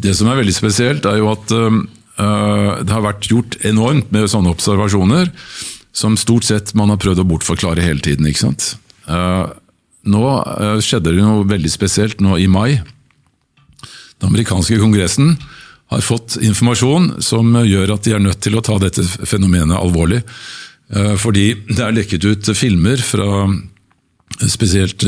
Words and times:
Det 0.00 0.14
som 0.16 0.30
er 0.30 0.38
veldig 0.40 0.54
spesielt, 0.56 1.06
er 1.08 1.20
jo 1.20 1.30
at 1.32 1.52
uh, 1.52 1.80
det 2.80 2.92
har 2.92 3.04
vært 3.04 3.28
gjort 3.28 3.58
enormt 3.68 4.12
med 4.14 4.30
sånne 4.30 4.52
observasjoner, 4.54 5.32
som 5.92 6.16
stort 6.16 6.46
sett 6.48 6.72
man 6.78 6.92
har 6.92 7.00
prøvd 7.00 7.20
å 7.20 7.28
bortforklare 7.28 7.84
hele 7.84 8.00
tiden. 8.04 8.28
ikke 8.28 8.46
sant? 8.46 8.72
Uh, 9.04 9.50
nå 10.08 10.22
uh, 10.24 10.78
skjedde 10.82 11.12
det 11.12 11.20
noe 11.20 11.44
veldig 11.48 11.72
spesielt 11.72 12.22
nå 12.24 12.38
i 12.40 12.48
mai. 12.48 12.80
Den 14.22 14.30
amerikanske 14.30 14.80
kongressen 14.80 15.36
har 15.92 16.04
fått 16.04 16.38
informasjon 16.40 17.18
som 17.20 17.52
gjør 17.52 17.92
at 17.92 18.06
de 18.06 18.14
er 18.16 18.22
nødt 18.22 18.40
til 18.40 18.56
å 18.56 18.64
ta 18.64 18.78
dette 18.80 19.04
fenomenet 19.04 19.76
alvorlig. 19.76 20.22
Fordi 21.20 21.44
det 21.68 21.82
er 21.84 21.94
lekket 21.96 22.24
ut 22.24 22.48
filmer 22.56 23.00
fra 23.00 23.26
spesielt 24.48 25.04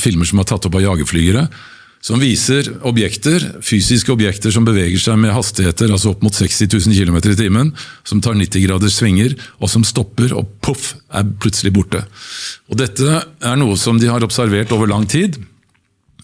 filmer 0.00 0.28
som 0.28 0.40
er 0.40 0.48
tatt 0.48 0.68
opp 0.68 0.76
av 0.76 0.84
jagerflygere, 0.84 1.46
som 2.02 2.18
viser 2.18 2.66
objekter, 2.88 3.44
fysiske 3.62 4.10
objekter 4.10 4.50
som 4.50 4.64
beveger 4.66 4.98
seg 4.98 5.20
med 5.22 5.30
hastigheter 5.36 5.92
altså 5.94 6.10
opp 6.10 6.24
mot 6.26 6.34
60 6.34 6.66
000 6.66 6.96
km 6.98 7.18
i 7.30 7.36
timen, 7.38 7.70
som 8.02 8.18
tar 8.22 8.34
90 8.34 8.64
graders 8.64 8.96
svinger, 8.98 9.36
og 9.62 9.70
som 9.70 9.86
stopper 9.86 10.34
og 10.34 10.50
poff, 10.66 10.96
er 11.14 11.28
plutselig 11.38 11.70
borte. 11.76 12.02
Og 12.66 12.80
Dette 12.80 13.20
er 13.22 13.60
noe 13.60 13.78
som 13.78 14.02
de 14.02 14.10
har 14.10 14.26
observert 14.26 14.74
over 14.74 14.90
lang 14.90 15.06
tid. 15.06 15.38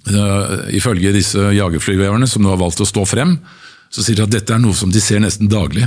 Uh, 0.09 0.67
ifølge 0.75 1.15
disse 1.15 1.39
jagerflyverne 1.55 2.27
som 2.27 2.43
nå 2.43 2.51
har 2.51 2.59
valgt 2.59 2.83
å 2.83 2.89
stå 2.89 3.07
frem, 3.07 3.37
så 3.95 4.03
sier 4.03 4.19
de 4.19 4.27
at 4.27 4.35
dette 4.35 4.55
er 4.55 4.63
noe 4.63 4.75
som 4.75 4.91
de 4.91 5.03
ser 5.05 5.23
nesten 5.23 5.51
daglig. 5.53 5.87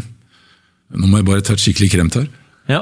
Nå 0.95 1.09
må 1.09 1.19
jeg 1.19 1.27
bare 1.27 1.43
ta 1.43 1.57
et 1.57 1.63
skikkelig 1.63 1.91
kremt 1.91 2.19
her. 2.21 2.31
Ja. 2.71 2.81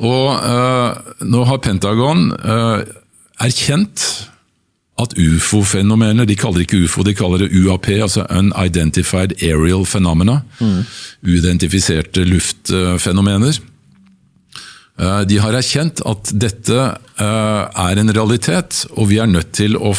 Og 0.00 0.28
uh, 0.32 0.96
nå 1.28 1.44
har 1.44 1.60
Pentagon 1.60 2.30
uh, 2.40 2.80
erkjent 3.42 4.31
at 5.02 5.16
ufo-fenomener 5.18 6.26
De 6.28 6.36
kaller 6.38 6.62
det 6.62 6.68
ikke 6.68 6.84
ufo, 6.86 7.04
de 7.06 7.14
kaller 7.16 7.44
det 7.44 7.52
UAP, 7.56 7.88
altså 8.02 8.26
Unidentified 8.30 9.36
Aerial 9.42 9.84
Phenomena. 9.86 10.40
Mm. 10.60 10.80
Uidentifiserte 11.26 12.24
luftfenomener. 12.28 13.58
Eh, 15.00 15.20
de 15.28 15.38
har 15.40 15.56
erkjent 15.56 16.02
at 16.08 16.32
dette 16.36 16.78
eh, 16.78 17.62
er 17.86 18.02
en 18.02 18.14
realitet, 18.14 18.84
og 18.96 19.08
vi 19.12 19.20
er 19.22 19.30
nødt 19.30 19.54
til 19.56 19.78
å 19.78 19.94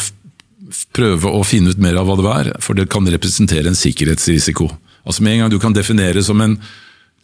prøve 0.94 1.30
å 1.30 1.44
finne 1.46 1.74
ut 1.74 1.82
mer 1.82 1.98
av 2.00 2.08
hva 2.08 2.16
det 2.18 2.32
er, 2.32 2.54
for 2.62 2.78
det 2.78 2.88
kan 2.92 3.06
representere 3.10 3.70
en 3.70 3.78
sikkerhetsrisiko. 3.78 4.68
Altså 5.04 5.22
Med 5.22 5.36
en 5.36 5.44
gang 5.44 5.52
du 5.52 5.60
kan 5.62 5.76
definere 5.76 6.22
som 6.24 6.40
en 6.40 6.56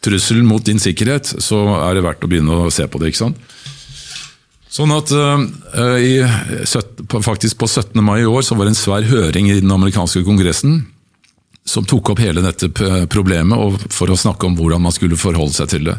trussel 0.01 0.41
mot 0.45 0.63
din 0.65 0.81
sikkerhet, 0.81 1.35
så 1.43 1.61
er 1.81 1.97
det 1.97 2.05
verdt 2.05 2.23
å 2.25 2.29
begynne 2.29 2.63
å 2.65 2.71
se 2.73 2.87
på 2.89 3.01
det. 3.01 3.11
ikke 3.11 3.23
sant? 3.25 3.41
Sånn 4.71 4.93
at 4.95 5.11
uh, 5.11 5.43
i, 5.99 6.21
faktisk 6.63 7.57
På 7.59 7.67
17. 7.67 7.97
mai 7.99 8.21
i 8.21 8.29
år 8.29 8.45
så 8.47 8.55
var 8.55 8.65
det 8.65 8.71
en 8.71 8.79
svær 8.79 9.07
høring 9.09 9.49
i 9.51 9.59
den 9.59 9.71
amerikanske 9.71 10.23
kongressen 10.27 10.85
som 11.67 11.85
tok 11.85 12.13
opp 12.13 12.19
hele 12.23 12.41
dette 12.41 12.71
problemet 13.13 13.83
for 13.93 14.09
å 14.09 14.17
snakke 14.17 14.47
om 14.47 14.55
hvordan 14.57 14.81
man 14.81 14.93
skulle 14.95 15.19
forholde 15.19 15.53
seg 15.53 15.69
til 15.69 15.83
det. 15.91 15.93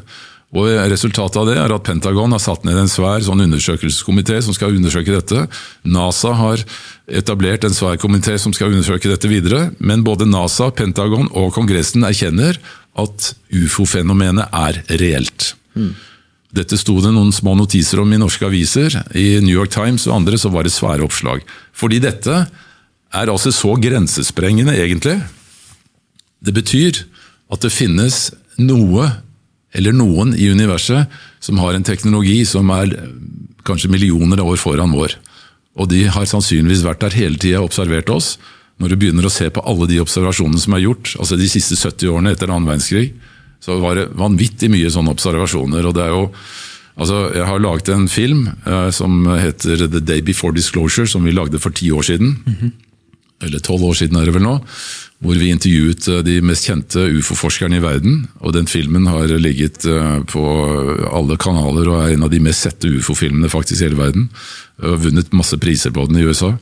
Og 0.53 0.69
Resultatet 0.93 1.39
av 1.41 1.47
det 1.48 1.55
er 1.56 1.73
at 1.73 1.84
Pentagon 1.87 2.34
har 2.34 2.43
satt 2.43 2.67
ned 2.69 2.77
en 2.77 2.91
svær 2.91 3.23
sånn 3.25 3.41
undersøkelseskomité 3.47 4.37
som 4.45 4.53
skal 4.56 4.75
undersøke 4.77 5.15
dette. 5.15 5.47
NASA 5.89 6.34
har 6.37 6.65
etablert 7.09 7.65
en 7.65 7.77
svær 7.77 7.97
komité 8.00 8.37
som 8.41 8.53
skal 8.53 8.75
undersøke 8.75 9.09
dette 9.09 9.31
videre. 9.33 9.70
Men 9.81 10.05
både 10.05 10.28
NASA, 10.28 10.69
Pentagon 10.77 11.31
og 11.31 11.55
Kongressen 11.56 12.05
erkjenner 12.05 12.61
at 13.00 13.33
ufo-fenomenet 13.48 14.53
er 14.53 14.83
reelt. 15.00 15.55
Mm. 15.73 15.95
Dette 16.53 16.77
sto 16.77 16.98
det 17.00 17.14
noen 17.14 17.33
små 17.33 17.55
notiser 17.56 18.03
om 18.03 18.11
i 18.12 18.20
norske 18.20 18.45
aviser. 18.45 18.92
I 19.17 19.41
New 19.41 19.55
York 19.55 19.72
Times 19.72 20.05
og 20.08 20.19
andre 20.19 20.36
så 20.41 20.53
var 20.53 20.67
det 20.67 20.75
svære 20.75 21.05
oppslag. 21.06 21.41
Fordi 21.72 22.00
dette 22.05 22.42
er 23.12 23.33
altså 23.33 23.53
så 23.55 23.72
grensesprengende, 23.81 24.77
egentlig. 24.77 25.17
Det 26.44 26.53
betyr 26.53 27.05
at 27.53 27.64
det 27.64 27.72
finnes 27.72 28.31
noe, 28.61 29.09
eller 29.72 29.97
noen 29.97 30.34
i 30.36 30.50
universet, 30.53 31.09
som 31.41 31.60
har 31.62 31.77
en 31.77 31.87
teknologi 31.87 32.43
som 32.49 32.69
er 32.75 32.93
kanskje 33.65 33.91
millioner 33.93 34.43
av 34.43 34.53
år 34.53 34.60
foran 34.60 34.93
vår. 34.93 35.16
Og 35.81 35.88
de 35.88 36.04
har 36.12 36.28
sannsynligvis 36.28 36.84
vært 36.84 37.04
der 37.04 37.16
hele 37.16 37.41
tida 37.41 37.62
og 37.62 37.71
observert 37.71 38.12
oss. 38.12 38.37
Når 38.81 38.93
du 38.93 38.98
begynner 39.00 39.28
å 39.28 39.32
se 39.32 39.48
på 39.53 39.62
alle 39.69 39.88
de 39.88 40.00
observasjonene 40.03 40.60
som 40.60 40.77
er 40.77 40.84
gjort, 40.84 41.15
altså 41.16 41.38
de 41.41 41.48
siste 41.48 41.78
70 41.78 42.12
årene 42.12 42.32
etter 42.34 42.50
annen 42.50 42.69
verdenskrig, 42.69 43.15
så 43.62 43.78
var 43.83 43.99
det 43.99 44.11
vanvittig 44.19 44.71
mye 44.73 44.91
sånne 44.91 45.15
observasjoner. 45.15 45.87
og 45.87 45.95
det 45.97 46.05
er 46.09 46.15
jo 46.17 46.28
Altså, 46.93 47.31
jeg 47.33 47.47
har 47.49 47.59
laget 47.59 47.89
en 47.89 48.09
film 48.09 48.49
eh, 48.69 48.91
som 48.93 49.25
heter 49.25 49.87
The 49.89 50.00
Day 50.05 50.21
Before 50.21 50.53
Disclosure, 50.53 51.06
som 51.09 51.25
vi 51.25 51.33
lagde 51.33 51.59
for 51.59 51.71
ti 51.71 51.91
år 51.91 52.03
siden. 52.03 52.37
Mm 52.45 52.55
-hmm. 52.61 52.71
Eller 53.43 53.59
tolv 53.59 53.84
år 53.84 53.95
siden 53.95 54.17
er 54.17 54.25
det 54.25 54.34
vel 54.34 54.43
nå. 54.43 54.59
Hvor 55.22 55.39
vi 55.39 55.51
intervjuet 55.51 56.09
eh, 56.09 56.22
de 56.22 56.41
mest 56.41 56.67
kjente 56.67 56.99
ufo-forskerne 56.99 57.77
i 57.77 57.83
verden. 57.83 58.28
og 58.41 58.53
Den 58.53 58.67
filmen 58.67 59.06
har 59.06 59.27
ligget 59.27 59.87
eh, 59.87 60.22
på 60.22 60.43
alle 61.12 61.37
kanaler 61.37 61.89
og 61.89 62.03
er 62.03 62.15
en 62.15 62.22
av 62.22 62.31
de 62.31 62.41
mest 62.41 62.61
sette 62.61 62.89
ufo-filmene 62.89 63.49
faktisk 63.49 63.81
i 63.81 63.84
hele 63.84 63.97
verden. 63.97 64.28
Og 64.83 65.03
vunnet 65.05 65.33
masse 65.33 65.56
priser 65.56 65.91
på 65.91 66.06
den 66.06 66.17
i 66.17 66.27
USA. 66.27 66.59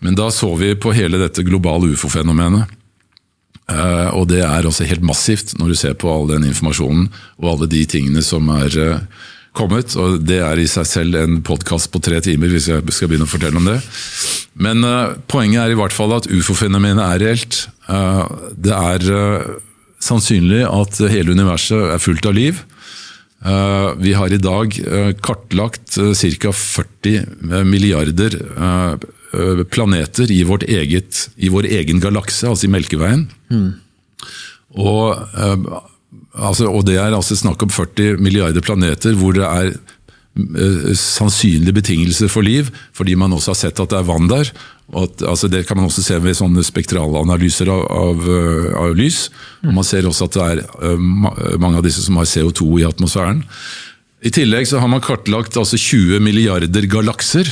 Men 0.00 0.14
da 0.14 0.30
så 0.30 0.54
vi 0.56 0.74
på 0.74 0.92
hele 0.92 1.18
dette 1.18 1.42
globale 1.42 1.92
ufo-fenomenet. 1.92 2.64
Uh, 3.64 4.10
og 4.12 4.26
det 4.28 4.42
er 4.44 4.66
også 4.68 4.84
helt 4.84 5.04
massivt 5.06 5.54
når 5.56 5.70
du 5.72 5.78
ser 5.78 5.94
på 5.96 6.10
all 6.12 6.26
den 6.28 6.44
informasjonen 6.44 7.06
og 7.40 7.46
alle 7.54 7.68
de 7.72 7.80
tingene 7.88 8.20
som 8.24 8.50
er 8.52 8.74
uh, 8.76 9.22
kommet. 9.56 9.94
og 9.96 10.20
Det 10.28 10.42
er 10.44 10.60
i 10.60 10.68
seg 10.68 10.88
selv 10.88 11.16
en 11.16 11.38
podkast 11.46 11.88
på 11.94 12.02
tre 12.04 12.20
timer, 12.24 12.52
hvis 12.52 12.68
jeg 12.68 12.84
skal 12.92 13.08
begynne 13.08 13.24
å 13.28 13.30
fortelle 13.30 13.60
om 13.60 13.70
det. 13.70 13.78
Men 14.60 14.84
uh, 14.84 15.16
poenget 15.32 15.62
er 15.62 15.72
i 15.72 15.78
hvert 15.80 15.96
fall 15.96 16.12
at 16.16 16.28
ufo-fenomenet 16.28 17.04
er 17.06 17.24
reelt. 17.24 17.62
det 18.56 18.72
er 18.72 19.02
sannsynlig 20.00 20.62
at 20.68 21.00
hele 21.12 21.32
universet 21.36 21.92
er 21.94 22.00
fullt 22.00 22.26
av 22.28 22.36
liv. 22.36 22.62
Vi 24.00 24.12
har 24.16 24.32
i 24.32 24.40
dag 24.40 24.72
kartlagt 25.20 25.98
ca. 25.98 26.52
40 26.52 27.64
milliarder 27.68 28.38
Eh, 28.40 28.94
planeter 29.70 30.30
i, 30.30 30.42
eget, 30.76 31.28
i, 31.36 31.50
vår 31.52 31.68
egen 31.80 32.02
galakse, 32.02 32.48
altså 32.48 32.68
i 32.68 32.72
Melkeveien. 32.72 33.26
Mm. 33.50 33.72
Og, 34.74 35.18
eh, 35.38 35.66
altså, 36.34 36.68
og, 36.70 36.84
det 36.88 36.98
er 36.98 37.14
altså 37.14 37.36
snakk 37.38 37.62
om 37.62 37.72
40 37.72 38.22
milliarder 38.22 38.64
planeter 38.64 39.14
hvor 39.18 39.36
det 39.36 39.46
er 39.46 39.74
uh, 39.74 40.92
sannsynlige 40.98 41.76
betingelser 41.76 42.30
for 42.32 42.46
liv, 42.46 42.70
fordi 42.96 43.14
man 43.18 43.34
også 43.36 43.52
har 43.52 43.60
sett 43.60 43.82
at 43.82 43.92
det 43.92 44.00
er 44.00 44.08
vann 44.08 44.30
der. 44.30 44.50
At, 44.94 45.22
altså, 45.22 45.48
det 45.48 45.64
kan 45.68 45.78
man 45.78 45.88
også 45.88 46.04
se 46.04 46.18
ved 46.20 46.36
sånne 46.36 46.64
spektralanalyser 46.66 47.70
av, 47.72 47.86
av, 47.88 48.28
av 48.82 48.96
lys. 48.98 49.28
Og 49.64 49.72
man 49.78 49.86
ser 49.86 50.08
også 50.08 50.28
at 50.28 50.36
det 50.36 50.66
er 50.90 50.98
mange 51.60 51.78
av 51.78 51.86
disse 51.86 52.04
som 52.04 52.18
har 52.20 52.28
CO2 52.28 52.82
i 52.82 52.88
atmosfæren. 52.88 53.44
I 54.24 54.32
tillegg 54.32 54.68
så 54.68 54.80
har 54.80 54.88
man 54.88 55.04
kartlagt 55.04 55.56
altså 55.60 55.78
20 55.80 56.20
milliarder 56.24 56.88
galakser. 56.88 57.48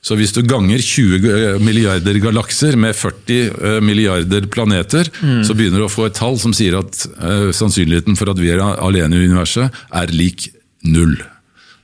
Så 0.00 0.16
hvis 0.16 0.32
du 0.32 0.40
ganger 0.48 0.80
20 0.80 1.26
eh, 1.28 1.58
milliarder 1.60 2.16
galakser 2.24 2.76
med 2.80 2.96
40 2.96 3.40
eh, 3.52 3.80
milliarder 3.84 4.46
planeter, 4.52 5.10
mm. 5.20 5.42
så 5.44 5.56
begynner 5.56 5.82
du 5.82 5.88
å 5.90 5.92
få 5.92 6.06
et 6.08 6.16
tall 6.16 6.38
som 6.40 6.54
sier 6.56 6.78
at 6.78 7.02
uh, 7.20 7.50
sannsynligheten 7.52 8.16
for 8.16 8.32
at 8.32 8.40
vi 8.40 8.48
er 8.54 8.62
alene 8.64 9.18
i 9.18 9.28
universet, 9.28 9.68
er 9.92 10.14
lik 10.14 10.48
null. 10.88 11.18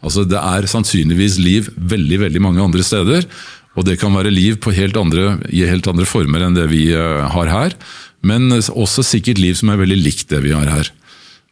Altså 0.00 0.24
Det 0.24 0.40
er 0.40 0.68
sannsynligvis 0.70 1.36
liv 1.42 1.68
veldig 1.76 2.22
veldig 2.24 2.42
mange 2.44 2.64
andre 2.64 2.84
steder. 2.86 3.28
Og 3.76 3.84
det 3.84 3.98
kan 4.00 4.14
være 4.16 4.32
liv 4.32 4.56
helt 4.72 4.96
andre, 4.96 5.36
i 5.52 5.66
helt 5.68 5.88
andre 5.90 6.08
former 6.08 6.46
enn 6.46 6.56
det 6.56 6.70
vi 6.72 6.88
uh, 6.96 7.28
har 7.34 7.52
her. 7.52 7.76
Men 8.24 8.48
også 8.48 9.04
sikkert 9.04 9.42
liv 9.42 9.60
som 9.60 9.68
er 9.68 9.82
veldig 9.82 10.00
likt 10.00 10.30
det 10.32 10.40
vi 10.46 10.56
har 10.56 10.72
her. 10.72 10.88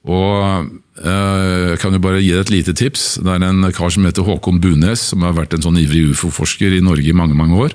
Og 0.05 0.71
Eh, 0.95 1.71
jeg 1.75 1.81
kan 1.83 1.95
jo 1.97 1.99
bare 1.99 2.21
gi 2.23 2.31
deg 2.31 2.45
et 2.45 2.53
lite 2.53 2.75
tips. 2.79 3.05
Det 3.19 3.33
er 3.33 3.43
en 3.43 3.67
kar 3.75 3.91
som 3.91 4.05
heter 4.07 4.27
Håkon 4.27 4.61
Bunes, 4.63 5.03
som 5.11 5.25
har 5.27 5.35
vært 5.35 5.57
en 5.57 5.65
sånn 5.67 5.81
ivrig 5.81 6.05
ufo-forsker 6.13 6.77
i 6.77 6.85
Norge 6.85 7.11
i 7.11 7.17
mange 7.17 7.35
mange 7.35 7.59
år. 7.59 7.75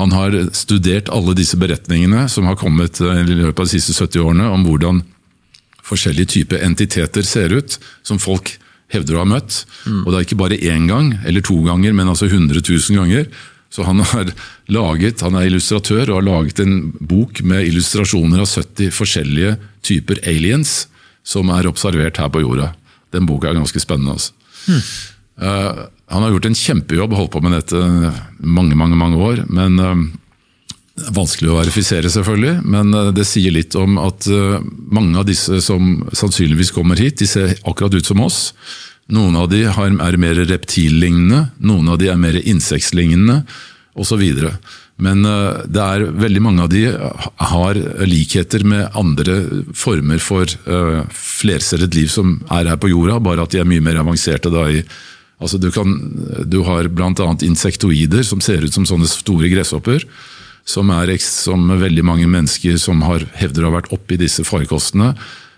Han 0.00 0.10
har 0.16 0.34
studert 0.56 1.12
alle 1.14 1.36
disse 1.38 1.58
beretningene 1.60 2.26
som 2.32 2.48
har 2.50 2.58
kommet 2.58 2.98
eh, 2.98 3.22
i 3.22 3.38
løpet 3.38 3.62
av 3.62 3.70
de 3.70 3.76
siste 3.76 3.94
70 3.94 4.24
årene, 4.24 4.50
om 4.50 4.66
hvordan 4.66 5.04
forskjellige 5.86 6.34
typer 6.34 6.66
entiteter 6.66 7.26
ser 7.26 7.54
ut, 7.54 7.78
som 8.02 8.18
folk 8.22 8.56
hevder 8.90 9.16
å 9.16 9.22
ha 9.22 9.30
møtt. 9.30 9.62
Mm. 9.86 10.02
Og 10.02 10.10
det 10.10 10.18
er 10.18 10.26
ikke 10.26 10.42
bare 10.42 10.58
én 10.74 10.90
gang 10.90 11.14
eller 11.22 11.46
to 11.46 11.60
ganger, 11.62 11.94
men 11.94 12.10
altså 12.10 12.26
100 12.26 12.66
000 12.66 12.98
ganger. 12.98 13.30
Så 13.70 13.86
han, 13.86 14.02
har 14.02 14.32
laget, 14.66 15.22
han 15.22 15.36
er 15.38 15.46
illustratør 15.46 16.08
og 16.08 16.16
har 16.16 16.26
laget 16.26 16.58
en 16.64 16.88
bok 16.98 17.44
med 17.46 17.68
illustrasjoner 17.68 18.42
av 18.42 18.50
70 18.50 18.90
forskjellige 18.90 19.54
typer 19.86 20.18
aliens 20.26 20.88
som 21.26 21.50
er 21.54 21.68
observert 21.70 22.20
her 22.20 22.30
på 22.32 22.42
jorda. 22.44 22.72
Den 23.14 23.26
boka 23.28 23.50
er 23.50 23.58
ganske 23.58 23.82
spennende. 23.82 24.16
Altså. 24.16 24.32
Hmm. 24.66 24.82
Uh, 25.40 25.84
han 26.10 26.24
har 26.24 26.34
gjort 26.34 26.50
en 26.50 26.58
kjempejobb, 26.58 27.14
holdt 27.16 27.32
på 27.32 27.40
med 27.44 27.54
dette 27.56 27.78
mange 28.44 28.76
mange, 28.76 28.98
mange 28.98 29.20
år. 29.20 29.44
men 29.48 29.78
uh, 29.80 29.94
Vanskelig 31.00 31.48
å 31.48 31.56
verifisere, 31.56 32.10
selvfølgelig, 32.12 32.58
men 32.68 32.90
uh, 32.92 33.08
det 33.16 33.24
sier 33.24 33.54
litt 33.54 33.72
om 33.78 33.94
at 34.02 34.26
mange 34.92 35.16
av 35.16 35.24
disse 35.24 35.62
som 35.64 36.02
sannsynligvis 36.12 36.74
kommer 36.76 37.00
hit, 37.00 37.22
de 37.22 37.28
ser 37.30 37.54
akkurat 37.64 37.94
ut 37.94 38.10
som 38.10 38.20
oss. 38.20 38.50
Noen 39.10 39.38
av 39.40 39.48
de 39.50 39.64
er 39.64 40.18
mer 40.20 40.42
reptillignende, 40.44 41.46
noen 41.64 41.88
av 41.94 41.98
de 42.02 42.10
er 42.12 42.20
mer 42.20 42.36
insektlignende. 42.42 43.40
osv. 43.94 44.22
Men 45.02 45.24
uh, 45.26 45.62
det 45.66 45.82
er 45.82 46.06
veldig 46.22 46.42
mange 46.44 46.64
av 46.64 46.72
de 46.72 46.84
har 46.90 47.80
likheter 48.06 48.64
med 48.68 48.96
andre 48.98 49.38
former 49.76 50.20
for 50.22 50.50
uh, 50.68 51.02
flercellet 51.14 51.96
liv 51.96 52.10
som 52.12 52.38
er 52.52 52.70
her 52.70 52.80
på 52.80 52.92
jorda, 52.92 53.20
bare 53.24 53.46
at 53.46 53.54
de 53.54 53.62
er 53.62 53.68
mye 53.68 53.84
mer 53.84 54.02
avanserte 54.02 54.52
da 54.52 54.68
i 54.72 54.84
Altså 55.40 55.56
du, 55.56 55.70
kan, 55.72 55.88
du 56.52 56.58
har 56.66 56.84
bl.a. 56.92 57.26
insektoider 57.46 58.26
som 58.28 58.42
ser 58.44 58.60
ut 58.60 58.74
som 58.76 58.84
sånne 58.84 59.06
store 59.08 59.48
gresshopper. 59.48 60.02
Som, 60.68 60.90
er, 60.92 61.14
som 61.24 61.64
veldig 61.80 62.02
mange 62.04 62.26
mennesker 62.28 62.76
som 62.76 63.00
har 63.06 63.24
hevder 63.40 63.64
ha 63.64 63.70
vært 63.72 63.88
oppi 63.96 64.18
disse 64.20 64.44
farkostene, 64.44 65.14
Eh, 65.14 65.49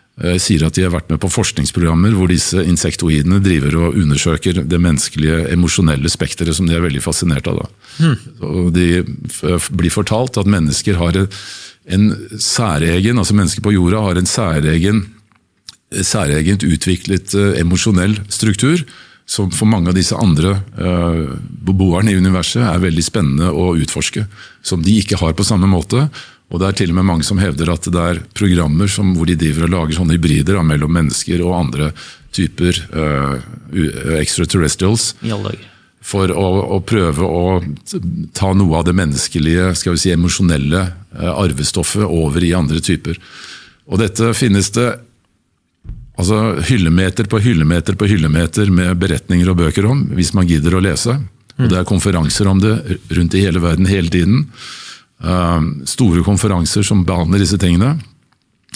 sier 0.42 0.60
at 0.66 0.76
de 0.76 0.84
har 0.84 0.92
vært 0.92 1.08
med 1.08 1.18
på 1.22 1.30
forskningsprogrammer 1.32 2.12
hvor 2.12 2.28
disse 2.28 2.60
insektoidene 2.68 3.38
driver 3.42 3.78
og 3.80 3.96
undersøker 3.96 4.60
det 4.68 4.80
menneskelige 4.84 5.46
emosjonelle 5.54 6.10
spekteret 6.12 6.58
som 6.58 6.68
de 6.68 6.76
er 6.76 6.84
veldig 6.84 7.00
fascinert 7.00 7.48
av. 7.48 7.62
Mm. 7.96 8.18
De 8.76 8.88
blir 9.72 9.94
fortalt 9.94 10.36
at 10.36 10.50
mennesker 10.52 11.00
har 11.00 11.16
en 11.16 12.04
særegen, 12.36 13.18
altså 13.18 13.38
mennesker 13.38 13.64
på 13.64 13.72
jorda 13.72 14.04
har 14.04 14.20
en 14.20 14.28
særegen, 14.28 15.06
særegent 15.92 16.62
utviklet 16.64 17.34
eh, 17.36 17.56
emosjonell 17.60 18.18
struktur 18.32 18.84
som 19.28 19.50
for 19.54 19.70
mange 19.70 19.90
av 19.90 19.96
disse 19.96 20.16
andre 20.18 20.56
beboerne 21.64 22.12
i 22.12 22.18
universet 22.18 22.62
er 22.66 22.82
veldig 22.82 23.04
spennende 23.06 23.50
å 23.54 23.72
utforske. 23.78 24.26
Som 24.66 24.82
de 24.84 24.96
ikke 24.98 25.20
har 25.20 25.36
på 25.38 25.46
samme 25.46 25.68
måte, 25.70 26.08
og 26.52 26.60
Det 26.60 26.68
er 26.68 26.76
til 26.76 26.90
og 26.92 26.98
med 26.98 27.08
mange 27.08 27.24
som 27.24 27.40
hevder 27.40 27.70
at 27.72 27.86
det 27.88 28.00
er 28.00 28.18
programmer 28.36 28.90
som, 28.92 29.14
hvor 29.16 29.28
de 29.28 29.38
driver 29.40 29.64
og 29.64 29.72
lager 29.72 29.96
sånne 29.96 30.18
hybrider 30.18 30.58
da, 30.58 30.64
mellom 30.68 30.92
mennesker 30.92 31.40
og 31.40 31.54
andre 31.56 31.92
typer 32.32 32.76
uh, 32.92 33.38
extraterrestrials. 34.18 35.14
For 36.02 36.32
å, 36.34 36.48
å, 36.76 36.80
prøve 36.84 37.24
å 37.24 37.62
ta 38.36 38.50
noe 38.58 38.80
av 38.80 38.84
det 38.88 38.96
menneskelige, 38.98 39.70
skal 39.78 39.96
vi 39.96 40.02
si, 40.02 40.12
emosjonelle 40.12 40.82
uh, 40.82 41.32
arvestoffet 41.40 42.04
over 42.04 42.44
i 42.44 42.52
andre 42.58 42.84
typer. 42.84 43.16
Og 43.88 44.02
Dette 44.02 44.34
finnes 44.36 44.68
det 44.76 44.90
altså 46.20 46.58
hyllemeter 46.68 47.32
på 47.32 47.40
hyllemeter 47.40 47.96
på 47.96 48.10
hyllemeter 48.12 48.68
med 48.74 48.98
beretninger 49.00 49.48
og 49.48 49.62
bøker 49.62 49.88
om, 49.88 50.04
hvis 50.18 50.34
man 50.36 50.50
gidder 50.50 50.76
å 50.76 50.84
lese. 50.84 51.16
Og 51.56 51.68
Det 51.70 51.80
er 51.80 51.88
konferanser 51.88 52.48
om 52.50 52.60
det 52.60 52.76
rundt 53.12 53.36
i 53.36 53.46
hele 53.46 53.62
verden 53.62 53.88
hele 53.88 54.12
tiden. 54.12 54.46
Ehm, 55.22 55.84
store 55.86 56.24
konferanser 56.26 56.82
som 56.86 57.04
behandler 57.06 57.42
disse 57.42 57.58
tingene. 57.60 57.94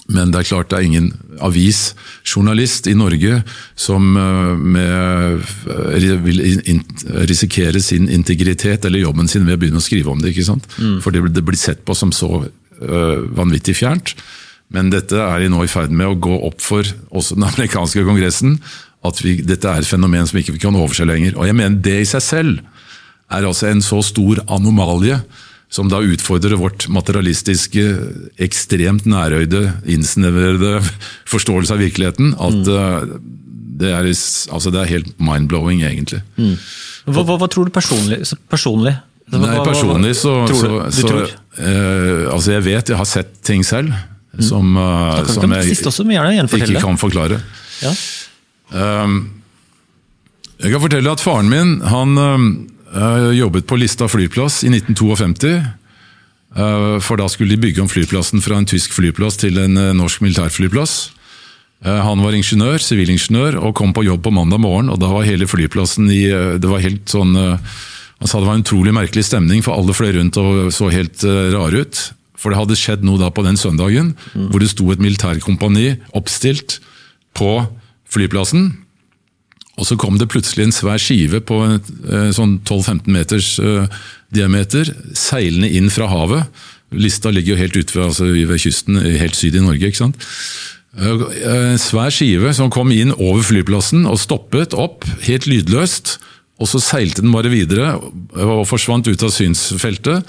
Men 0.06 0.30
det 0.30 0.38
er 0.38 0.46
klart 0.52 0.70
det 0.70 0.78
er 0.78 0.86
ingen 0.86 1.08
avisjournalist 1.42 2.86
i 2.86 2.94
Norge 2.94 3.40
som 3.74 4.12
eh, 4.20 4.52
med, 4.54 5.48
eh, 5.66 6.12
vil 6.22 6.44
risikere 7.26 7.82
sin 7.82 8.06
integritet 8.12 8.86
eller 8.86 9.02
jobben 9.02 9.26
sin 9.28 9.46
ved 9.48 9.58
å 9.58 9.62
begynne 9.64 9.82
å 9.82 9.86
skrive 9.86 10.12
om 10.12 10.22
det. 10.22 10.30
ikke 10.30 10.46
sant? 10.46 10.68
Mm. 10.78 11.00
For 11.02 11.10
det 11.10 11.42
blir 11.42 11.58
sett 11.58 11.82
på 11.86 11.96
som 11.98 12.14
så 12.14 12.30
uh, 12.46 13.18
vanvittig 13.34 13.74
fjernt. 13.80 14.14
Men 14.70 14.92
dette 14.94 15.18
er 15.18 15.42
de 15.42 15.50
nå 15.50 15.64
i 15.64 15.70
ferd 15.70 15.90
med 15.94 16.12
å 16.12 16.18
gå 16.18 16.38
opp 16.46 16.62
for 16.62 16.86
også 17.10 17.38
den 17.38 17.48
amerikanske 17.50 18.06
kongressen. 18.06 18.60
At 19.06 19.18
vi, 19.24 19.40
dette 19.46 19.70
er 19.70 19.82
et 19.82 19.90
fenomen 19.90 20.26
som 20.26 20.38
ikke 20.38 20.54
vi 20.54 20.62
kan 20.62 20.78
overse 20.78 21.06
lenger. 21.06 21.34
Og 21.34 21.50
jeg 21.50 21.58
mener 21.58 21.82
det 21.82 21.98
i 22.04 22.08
seg 22.14 22.22
selv 22.22 22.62
er 23.26 23.42
altså 23.42 23.72
en 23.72 23.82
så 23.82 23.98
stor 24.06 24.44
anomalie 24.54 25.18
som 25.72 25.88
da 25.90 25.98
utfordrer 26.04 26.56
vårt 26.60 26.86
materialistiske, 26.92 27.84
ekstremt 28.42 29.06
nærøyde, 29.08 29.64
innsnevrede 29.90 30.78
forståelse 31.32 31.74
av 31.74 31.82
virkeligheten. 31.82 32.34
At 32.38 32.60
mm. 32.62 32.76
Eh, 32.76 33.16
det, 33.76 33.90
er, 33.92 34.06
altså 34.08 34.72
det, 34.72 34.80
er, 34.80 34.92
helt 34.94 35.10
mind-blowing, 35.20 35.82
egentlig. 35.84 36.22
Mm. 36.38 36.54
Hva, 37.10 37.22
hva, 37.22 37.36
hva, 37.42 37.48
tror 37.52 37.68
du 37.68 37.74
personlig? 37.74 38.22
personlig? 38.50 38.94
Hva, 39.26 39.42
Nei, 39.42 39.56
personlig 39.66 40.12
så, 40.14 40.36
så, 40.46 40.76
så 40.94 41.08
eh, 41.18 42.28
Altså, 42.30 42.52
jeg 42.54 42.62
vet, 42.68 42.92
jeg 42.92 42.98
har 43.00 43.08
sett 43.10 43.32
ting 43.44 43.66
selv 43.66 43.90
mm. 43.90 44.44
som, 44.46 44.76
uh, 44.78 45.18
som 45.26 45.50
jeg 45.50 45.74
ikke 45.74 46.84
kan 46.84 47.00
forklare. 47.00 47.40
Ja. 47.82 47.92
Um, 48.70 49.18
jeg 50.62 50.72
kan 50.72 50.80
fortelle 50.86 51.12
at 51.12 51.20
faren 51.20 51.50
min 51.52 51.76
han 51.84 52.16
jeg 52.94 53.40
jobbet 53.40 53.66
på 53.66 53.78
Lista 53.80 54.06
flyplass 54.10 54.62
i 54.64 54.70
1952. 54.70 55.56
Eh, 56.56 56.96
for 57.04 57.20
da 57.20 57.26
skulle 57.28 57.56
de 57.56 57.60
bygge 57.66 57.82
om 57.82 57.90
flyplassen 57.90 58.42
fra 58.44 58.60
en 58.60 58.68
tysk 58.68 58.94
flyplass 58.96 59.40
til 59.42 59.58
en 59.60 59.76
eh, 59.80 59.92
norsk 59.96 60.22
militærflyplass. 60.24 60.94
Eh, 61.84 62.00
han 62.06 62.22
var 62.24 62.36
ingeniør, 62.36 62.80
sivilingeniør, 62.80 63.58
og 63.60 63.76
kom 63.76 63.92
på 63.96 64.06
jobb 64.06 64.24
på 64.24 64.32
mandag 64.32 64.62
morgen. 64.62 64.90
og 64.92 65.00
Da 65.02 65.10
var 65.12 65.28
hele 65.28 65.48
flyplassen 65.48 66.08
i 66.10 66.24
Det 66.56 66.68
var 66.68 66.80
helt 66.80 67.08
sånn 67.10 67.36
Han 67.36 68.28
sa 68.28 68.40
det 68.40 68.48
var 68.48 68.56
en 68.56 68.64
utrolig 68.64 68.94
merkelig 68.96 69.26
stemning, 69.28 69.60
for 69.62 69.76
alle 69.76 69.92
fløy 69.92 70.14
rundt 70.16 70.38
og 70.40 70.72
så 70.72 70.88
helt 70.88 71.20
rare 71.52 71.84
ut. 71.84 72.12
For 72.36 72.48
det 72.48 72.56
hadde 72.56 72.78
skjedd 72.78 73.04
noe 73.04 73.20
da 73.20 73.28
på 73.28 73.44
den 73.44 73.58
søndagen, 73.60 74.14
mm. 74.32 74.48
hvor 74.48 74.60
det 74.60 74.70
sto 74.70 74.88
et 74.88 75.02
militærkompani 75.02 75.98
oppstilt 76.16 76.78
på 77.36 77.66
flyplassen. 78.08 78.85
Og 79.76 79.84
så 79.88 79.96
kom 80.00 80.16
det 80.20 80.30
plutselig 80.32 80.66
en 80.66 80.74
svær 80.74 81.00
skive 81.02 81.42
på 81.44 81.58
eh, 81.68 82.30
sånn 82.34 82.58
12-15 82.64 83.12
meters 83.12 83.50
uh, 83.60 83.84
diameter 84.32 84.88
seilende 85.16 85.68
inn 85.76 85.90
fra 85.92 86.08
havet. 86.08 86.48
Lista 86.96 87.32
ligger 87.34 87.54
jo 87.54 87.60
helt 87.60 87.76
ute 87.76 88.06
altså 88.06 88.30
ved 88.30 88.62
kysten, 88.62 88.96
helt 89.20 89.36
syd 89.36 89.58
i 89.58 89.64
Norge. 89.64 89.90
ikke 89.90 90.00
sant? 90.06 90.28
Uh, 90.96 91.26
en 91.76 91.82
svær 91.82 92.14
skive 92.14 92.54
som 92.56 92.72
kom 92.72 92.94
inn 92.94 93.12
over 93.18 93.44
flyplassen 93.44 94.08
og 94.08 94.20
stoppet 94.22 94.76
opp, 94.76 95.04
helt 95.28 95.48
lydløst. 95.50 96.16
Og 96.56 96.70
så 96.70 96.80
seilte 96.80 97.20
den 97.20 97.34
bare 97.34 97.52
videre 97.52 97.98
og 98.32 98.64
forsvant 98.64 99.10
ut 99.10 99.24
av 99.26 99.32
synsfeltet. 99.34 100.24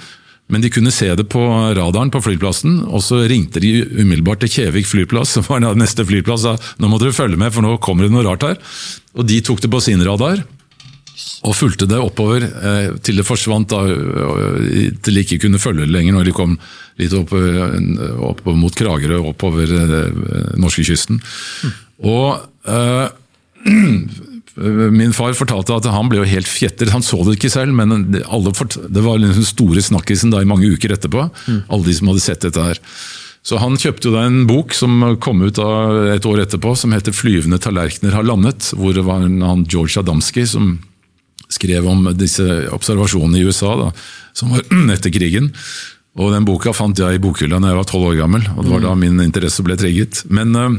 Men 0.48 0.64
de 0.64 0.70
kunne 0.72 0.92
se 0.94 1.08
det 1.16 1.26
på 1.32 1.42
radaren 1.76 2.12
på 2.12 2.22
flyplassen, 2.24 2.80
og 2.88 3.02
så 3.04 3.20
ringte 3.28 3.60
de 3.60 3.82
umiddelbart 3.84 4.40
til 4.44 4.52
Kjevik 4.54 4.88
flyplass, 4.88 5.32
som 5.36 5.46
var 5.48 5.66
neste 5.76 6.06
flyplass, 6.08 6.46
sa 6.46 6.56
nå 6.80 6.90
må 6.90 7.00
dere 7.00 7.16
følge 7.16 7.40
med, 7.40 7.52
for 7.54 7.64
nå 7.64 7.76
kommer 7.84 8.06
det 8.06 8.14
noe 8.14 8.26
rart 8.26 8.46
her. 8.46 8.62
Og 9.18 9.28
de 9.28 9.42
tok 9.44 9.64
det 9.64 9.72
på 9.72 9.82
sin 9.84 10.04
radar. 10.06 10.44
Og 11.46 11.54
fulgte 11.54 11.86
det 11.90 11.98
oppover 11.98 12.44
eh, 12.46 12.92
til 13.02 13.18
det 13.18 13.26
forsvant, 13.26 13.70
da, 13.70 13.80
til 15.02 15.16
de 15.16 15.24
ikke 15.24 15.40
kunne 15.42 15.58
følge 15.58 15.82
det 15.82 15.94
lenger 15.94 16.14
når 16.14 16.28
de 16.28 16.34
kom 16.34 16.54
litt 16.98 17.14
opp, 17.14 17.34
opp 17.34 18.42
mot 18.58 18.74
Kragerø, 18.74 19.18
oppover 19.32 19.72
eh, 19.80 20.54
norskekysten. 20.62 21.18
Mm. 21.18 21.74
Og 22.06 22.70
eh, 22.70 23.06
Min 24.58 25.12
far 25.14 25.36
fortalte 25.38 25.76
at 25.76 25.86
han 25.92 26.08
ble 26.10 26.22
jo 26.22 26.26
helt 26.28 26.48
fjetret. 26.50 26.90
Han 26.90 27.04
så 27.04 27.20
det 27.26 27.36
ikke 27.36 27.52
selv, 27.52 27.74
men 27.78 28.10
det 28.10 28.24
var 29.04 29.22
den 29.22 29.46
store 29.46 29.82
snakkisen 29.84 30.32
da 30.34 30.42
i 30.42 30.48
mange 30.48 30.66
uker 30.72 30.96
etterpå. 30.96 31.28
Alle 31.68 31.86
de 31.86 31.94
som 31.94 32.10
hadde 32.10 32.24
sett 32.24 32.46
dette 32.46 32.64
her. 32.64 32.82
Så 33.46 33.56
Han 33.62 33.78
kjøpte 33.80 34.10
jo 34.10 34.14
da 34.16 34.26
en 34.26 34.42
bok 34.48 34.74
som 34.76 35.00
kom 35.22 35.40
ut 35.46 35.56
et 35.56 36.26
år 36.26 36.42
etterpå, 36.42 36.74
som 36.76 36.92
heter 36.92 37.14
'Flyvende 37.14 37.60
tallerkener 37.62 38.12
har 38.12 38.26
landet'. 38.26 38.74
Hvor 38.74 38.92
det 38.92 39.06
var 39.06 39.22
han 39.22 39.64
George 39.64 40.00
Adamski 40.00 40.46
som 40.46 40.80
skrev 41.48 41.86
om 41.86 42.10
disse 42.18 42.68
observasjonene 42.68 43.38
i 43.38 43.46
USA 43.46 43.72
da, 43.76 43.92
som 44.34 44.50
var 44.50 44.60
etter 44.94 45.10
krigen. 45.10 45.52
Og 46.18 46.32
Den 46.32 46.44
boka 46.44 46.74
fant 46.74 46.98
jeg 46.98 47.14
i 47.14 47.22
bokhylla 47.22 47.60
da 47.60 47.68
jeg 47.68 47.78
var 47.78 47.84
tolv 47.84 48.10
år 48.10 48.18
gammel. 48.18 48.42
og 48.56 48.64
Det 48.64 48.72
var 48.72 48.80
da 48.80 48.94
mm. 48.94 49.00
min 49.00 49.20
interesse 49.20 49.62
ble 49.62 49.76
trigget. 49.78 50.24
Men 50.28 50.56
uh, 50.56 50.74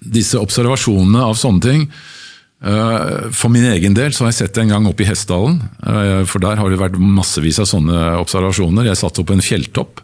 disse 0.00 0.40
observasjonene 0.40 1.20
av 1.20 1.36
sånne 1.36 1.60
ting 1.60 1.90
Eh, 1.90 2.16
for 2.58 3.52
min 3.54 3.68
egen 3.70 3.94
del 3.94 4.10
så 4.10 4.24
har 4.24 4.32
jeg 4.32 4.40
sett 4.40 4.56
det 4.56 4.64
en 4.64 4.72
gang 4.74 4.86
oppe 4.90 5.04
i 5.04 5.08
Hessdalen. 5.08 5.60
Eh, 5.78 6.24
for 6.26 6.42
der 6.42 6.58
har 6.58 6.70
det 6.70 6.80
vært 6.80 6.98
massevis 6.98 7.60
av 7.62 7.68
sånne 7.70 8.16
observasjoner. 8.18 8.88
Jeg 8.88 8.98
satt 8.98 9.20
opp 9.22 9.30
på 9.30 9.36
en 9.36 9.44
fjelltopp 9.44 10.02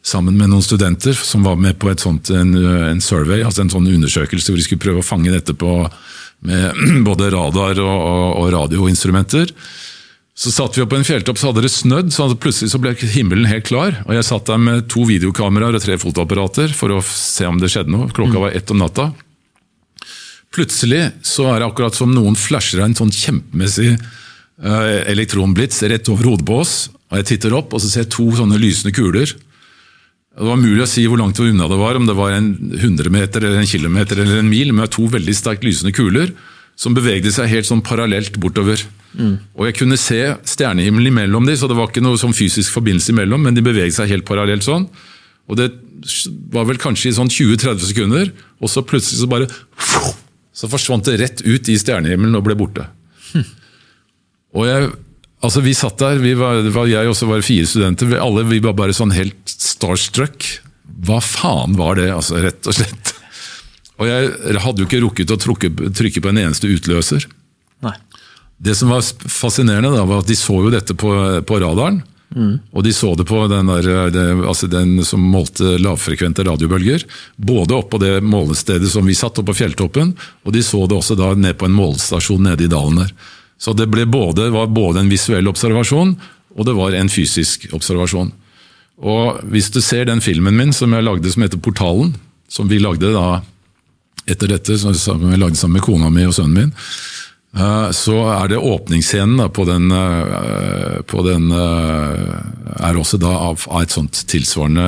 sammen 0.00 0.38
med 0.38 0.48
noen 0.48 0.64
studenter 0.64 1.12
som 1.12 1.44
var 1.44 1.60
med 1.60 1.76
på 1.76 1.92
sånt, 2.00 2.30
en, 2.32 2.54
en, 2.56 3.02
survey, 3.04 3.44
altså 3.44 3.66
en 3.66 3.74
sånn 3.74 3.90
undersøkelse 3.90 4.48
hvor 4.48 4.56
de 4.56 4.64
skulle 4.64 4.80
prøve 4.80 5.02
å 5.02 5.04
fange 5.04 5.32
dette 5.34 5.52
på 5.52 5.74
med 6.48 7.04
både 7.08 7.28
radar 7.34 7.76
og, 7.84 7.96
og, 8.00 8.26
og 8.40 8.50
radioinstrumenter. 8.56 9.52
Så 10.40 10.48
satt 10.54 10.72
vi 10.72 10.80
opp 10.80 10.88
på 10.94 10.96
en 10.96 11.04
fjelltopp, 11.04 11.36
så 11.36 11.50
hadde 11.50 11.66
det 11.66 11.72
snødd, 11.74 12.14
så 12.16 12.30
plutselig 12.32 12.72
så 12.72 12.80
ble 12.80 12.94
himmelen 12.96 13.50
helt 13.50 13.66
klar. 13.68 13.98
og 14.06 14.14
Jeg 14.16 14.24
satt 14.24 14.48
der 14.48 14.62
med 14.62 14.86
to 14.88 15.04
videokameraer 15.04 15.76
og 15.76 15.84
tre 15.84 16.00
fotoapparater 16.00 16.72
for 16.72 16.96
å 16.96 17.02
se 17.04 17.44
om 17.44 17.60
det 17.60 17.68
skjedde 17.68 17.92
noe. 17.92 18.08
Klokka 18.16 18.46
var 18.46 18.56
ett 18.56 18.72
om 18.72 18.80
natta. 18.80 19.10
Plutselig 20.50 21.04
så 21.22 21.46
er 21.52 21.60
det 21.60 21.68
akkurat 21.68 21.94
som 21.94 22.10
noen 22.10 22.34
flasher 22.38 22.82
en 22.82 22.96
sånn 22.98 23.12
kjempemessig 23.14 23.92
elektronblitz 24.60 25.06
elektronblits 25.08 25.82
rett 25.88 26.08
over 26.12 26.26
hodet 26.32 26.46
på 26.48 26.58
oss. 26.60 26.90
og 27.08 27.20
Jeg 27.20 27.28
titter 27.30 27.54
opp 27.56 27.72
og 27.72 27.80
så 27.80 27.88
ser 27.88 28.04
jeg 28.04 28.12
to 28.12 28.26
sånne 28.36 28.58
lysende 28.60 28.92
kuler. 28.92 29.30
Det 29.30 30.46
var 30.46 30.60
mulig 30.60 30.84
å 30.84 30.88
si 30.90 31.04
hvor 31.08 31.20
langt 31.20 31.40
unna 31.42 31.68
det 31.68 31.78
var, 31.80 31.96
om 31.96 32.06
det 32.06 32.16
var 32.16 32.34
en 32.36 32.50
100 32.76 33.10
meter, 33.10 33.44
eller 33.44 33.60
en 33.60 33.70
kilometer 33.70 34.20
eller 34.20 34.40
en 34.40 34.50
mil, 34.50 34.72
med 34.72 34.90
to 34.92 35.06
veldig 35.10 35.34
sterkt 35.36 35.66
lysende 35.66 35.94
kuler 35.96 36.34
som 36.80 36.94
bevegde 36.96 37.32
seg 37.34 37.50
helt 37.50 37.68
sånn 37.68 37.82
parallelt 37.84 38.38
bortover. 38.40 38.82
Mm. 39.12 39.34
Og 39.58 39.66
Jeg 39.68 39.76
kunne 39.80 39.98
se 40.00 40.20
stjernehimmelen 40.48 41.10
imellom 41.12 41.46
dem, 41.46 41.58
så 41.58 41.68
det 41.68 41.76
var 41.76 41.90
ikke 41.90 42.04
noe 42.04 42.20
sånn 42.20 42.36
fysisk 42.36 42.72
forbindelse 42.72 43.12
imellom, 43.12 43.42
men 43.42 43.54
de 43.54 43.64
beveget 43.64 43.98
seg 43.98 44.08
helt 44.14 44.26
parallelt 44.28 44.64
sånn. 44.64 44.88
Og 45.50 45.58
Det 45.60 45.68
var 46.54 46.64
vel 46.64 46.80
kanskje 46.80 47.10
i 47.10 47.16
sånn 47.18 47.28
20-30 47.28 47.90
sekunder, 47.90 48.30
og 48.62 48.70
så 48.72 48.80
plutselig 48.86 49.20
så 49.20 49.28
bare 49.28 49.50
så 50.52 50.70
forsvant 50.70 51.06
det 51.06 51.18
rett 51.20 51.44
ut 51.46 51.70
i 51.70 51.78
stjernehimmelen 51.78 52.38
og 52.38 52.44
ble 52.46 52.56
borte. 52.58 52.88
Hm. 53.32 53.46
Og 54.58 54.68
jeg 54.68 54.90
Altså, 55.40 55.62
Vi 55.64 55.72
satt 55.72 55.96
der, 55.96 56.18
vi 56.20 56.34
var, 56.36 56.60
jeg 56.84 57.08
og 57.08 57.14
så 57.16 57.24
var 57.24 57.40
fire 57.40 57.64
studenter. 57.64 58.10
Vi, 58.10 58.18
alle 58.20 58.42
vi 58.44 58.58
var 58.60 58.74
bare 58.76 58.92
sånn 58.92 59.14
helt 59.16 59.38
starstruck. 59.48 60.44
Hva 61.06 61.16
faen 61.24 61.78
var 61.78 61.96
det, 61.96 62.10
altså, 62.12 62.42
rett 62.44 62.68
og 62.68 62.76
slett? 62.76 63.14
Og 64.00 64.08
jeg 64.08 64.60
hadde 64.64 64.82
jo 64.82 64.88
ikke 64.88 65.00
rukket 65.04 65.32
å 65.32 65.38
trykke, 65.40 65.70
trykke 65.96 66.20
på 66.20 66.28
en 66.28 66.42
eneste 66.42 66.68
utløser. 66.68 67.24
Nei. 67.84 67.94
Det 68.60 68.76
som 68.76 68.92
var 68.92 69.00
fascinerende, 69.32 69.94
da, 69.96 70.04
var 70.08 70.20
at 70.20 70.28
de 70.28 70.36
så 70.36 70.58
jo 70.60 70.72
dette 70.72 70.96
på, 70.96 71.10
på 71.48 71.60
radaren. 71.64 72.02
Og 72.30 72.84
de 72.86 72.92
så 72.94 73.14
det 73.18 73.26
på 73.26 73.40
den, 73.50 73.66
der, 73.66 74.10
det, 74.14 74.24
altså 74.46 74.68
den 74.70 75.00
som 75.04 75.22
målte 75.32 75.74
lavfrekvente 75.82 76.44
radiobølger. 76.46 77.02
Både 77.36 77.74
oppå 77.74 77.98
det 77.98 78.20
målestedet 78.22 78.90
som 78.92 79.06
vi 79.08 79.16
satt, 79.18 79.40
oppe 79.40 79.50
på 79.50 79.62
fjelltoppen, 79.64 80.14
og 80.46 80.54
de 80.54 80.62
så 80.62 80.84
det 80.86 80.98
også 81.00 81.18
da 81.18 81.32
ned 81.34 81.58
på 81.58 81.66
en 81.66 81.74
målestasjon 81.74 82.46
nede 82.46 82.68
i 82.68 82.70
dalen 82.70 83.02
der. 83.02 83.14
Så 83.60 83.74
det 83.76 83.90
både, 83.90 84.46
var 84.54 84.70
både 84.72 85.02
en 85.02 85.10
visuell 85.10 85.50
observasjon, 85.50 86.14
og 86.56 86.66
det 86.66 86.76
var 86.78 86.94
en 86.96 87.10
fysisk 87.12 87.66
observasjon. 87.76 88.30
Og 89.00 89.40
Hvis 89.50 89.70
du 89.74 89.80
ser 89.80 90.06
den 90.06 90.20
filmen 90.20 90.56
min 90.56 90.72
som 90.76 90.92
jeg 90.92 91.04
lagde 91.04 91.32
som 91.32 91.42
heter 91.42 91.58
Portalen, 91.58 92.14
som 92.48 92.68
vi 92.68 92.78
lagde 92.78 93.12
da 93.14 93.40
etter 94.28 94.50
dette, 94.52 94.76
som 94.78 94.94
jeg 95.30 95.40
lagde 95.40 95.58
sammen 95.58 95.78
med 95.78 95.84
kona 95.84 96.10
mi 96.12 96.26
og 96.28 96.34
sønnen 96.36 96.56
min, 96.56 96.72
så 97.90 98.14
er 98.30 98.48
det 98.48 98.58
åpningsscenen 98.62 99.40
da, 99.40 99.48
på 99.50 99.64
den, 99.66 99.90
eh, 99.90 101.00
på 101.02 101.22
den 101.26 101.50
eh, 101.50 102.36
er 102.78 102.98
også 102.98 103.18
da 103.18 103.32
av 103.48 103.64
et 103.80 103.90
sånt 103.90 104.22
tilsvarende 104.30 104.86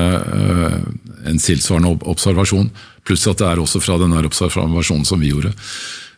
en 1.27 1.39
tilsvarende 1.43 1.97
observasjon. 2.11 2.71
Pluss 3.07 3.27
at 3.31 3.43
det 3.43 3.49
er 3.49 3.63
også 3.63 3.83
fra 3.83 3.99
den 3.99 4.15
observasjonen 4.15 5.05
som 5.07 5.21
vi 5.23 5.33
gjorde. 5.33 5.53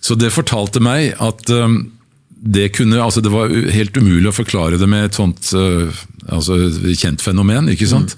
Så 0.04 0.16
det 0.20 0.32
fortalte 0.32 0.82
meg 0.84 1.14
at 1.20 1.44
det, 1.48 2.68
kunne, 2.76 3.00
altså 3.00 3.22
det 3.24 3.32
var 3.32 3.52
helt 3.52 3.96
umulig 3.96 4.28
å 4.28 4.36
forklare 4.36 4.80
det 4.80 4.88
med 4.88 5.06
et 5.08 5.16
sånt 5.16 5.52
altså 5.52 6.58
kjent 6.92 7.24
fenomen. 7.24 7.70
ikke 7.72 7.88
sant? 7.88 8.16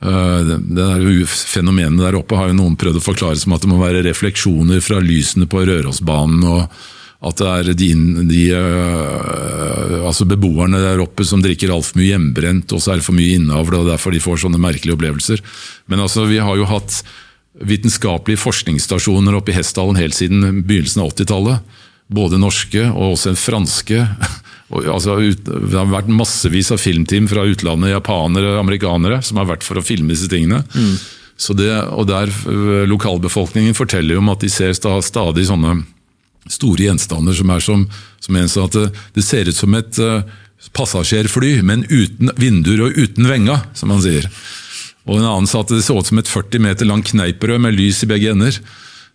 Mm. 0.00 0.46
Det 0.48 0.58
der 0.76 1.04
Fenomenet 1.28 2.00
der 2.04 2.16
oppe 2.16 2.36
har 2.40 2.48
jo 2.48 2.56
noen 2.56 2.76
prøvd 2.80 3.00
å 3.00 3.04
forklare 3.04 3.40
som 3.40 3.52
at 3.56 3.64
det 3.64 3.72
må 3.72 3.80
være 3.80 4.04
refleksjoner 4.04 4.80
fra 4.84 5.00
lysene 5.04 5.48
på 5.48 5.64
Rørosbanen. 5.68 6.44
og 6.48 6.88
at 7.20 7.36
det 7.36 7.48
er 7.48 7.74
de, 7.76 7.88
de 8.30 8.44
øh, 8.56 9.96
altså 10.08 10.24
beboerne 10.28 10.78
der 10.80 11.02
oppe 11.04 11.26
som 11.28 11.42
drikker 11.44 11.72
altfor 11.74 12.00
mye 12.00 12.14
hjemmebrent, 12.14 12.72
og 12.72 12.80
så 12.80 12.94
er 12.94 13.00
det 13.00 13.04
for 13.04 13.16
mye 13.16 13.36
innavl, 13.36 13.76
og 13.76 13.90
derfor 13.90 14.14
de 14.14 14.22
får 14.24 14.40
sånne 14.46 14.60
merkelige 14.60 14.96
opplevelser. 14.96 15.42
Men 15.92 16.00
altså, 16.06 16.24
vi 16.30 16.40
har 16.40 16.56
jo 16.56 16.68
hatt 16.70 17.02
vitenskapelige 17.60 18.40
forskningsstasjoner 18.40 19.36
oppe 19.36 19.52
i 19.52 19.58
Hessdalen 19.58 20.00
helt 20.00 20.16
siden 20.16 20.62
begynnelsen 20.64 21.04
av 21.04 21.12
80-tallet. 21.12 21.76
Både 22.10 22.40
norske 22.40 22.86
og 22.88 23.16
også 23.16 23.34
en 23.34 23.44
franske. 23.48 24.06
Altså, 24.70 25.16
det 25.18 25.74
har 25.74 25.88
vært 25.90 26.06
massevis 26.14 26.68
av 26.70 26.78
filmteam 26.78 27.24
fra 27.26 27.42
utlandet, 27.42 27.90
japanere 27.90 28.52
og 28.52 28.60
amerikanere, 28.60 29.16
som 29.26 29.40
har 29.40 29.48
vært 29.48 29.64
for 29.66 29.80
å 29.80 29.82
filme 29.82 30.14
disse 30.14 30.28
tingene. 30.30 30.60
Mm. 30.70 30.92
Det, 31.58 31.66
og 31.90 32.06
der 32.06 32.30
øh, 32.30 32.84
Lokalbefolkningen 32.86 33.74
forteller 33.74 34.14
jo 34.14 34.22
om 34.22 34.30
at 34.30 34.44
de 34.44 34.50
ser 34.52 34.70
stadig 34.78 35.48
sånne 35.48 35.80
store 36.48 36.86
gjenstander 36.86 37.36
som 37.36 37.50
er 37.52 37.64
som, 37.64 37.82
som 38.22 38.38
en 38.38 38.48
sånn 38.48 38.70
at 38.70 38.78
det, 38.78 38.86
det, 39.16 39.24
ser 39.26 39.50
ut 39.50 39.56
som 39.56 39.74
et 39.76 40.00
uh, 40.00 40.22
passasjerfly, 40.76 41.58
men 41.66 41.84
uten 41.90 42.32
vinduer 42.40 42.86
og 42.86 42.96
uten 42.96 43.28
venga, 43.28 43.60
som 43.76 43.92
han 43.92 44.02
sier. 44.04 44.28
Og 45.08 45.18
En 45.18 45.26
annen 45.26 45.48
sa 45.50 45.64
at 45.64 45.72
det 45.72 45.82
så 45.84 45.98
ut 45.98 46.06
som 46.06 46.20
et 46.20 46.30
40 46.30 46.62
meter 46.64 46.88
langt 46.88 47.10
kneiperød 47.12 47.62
med 47.64 47.76
lys 47.76 48.04
i 48.04 48.10
begge 48.10 48.32
ender 48.32 48.60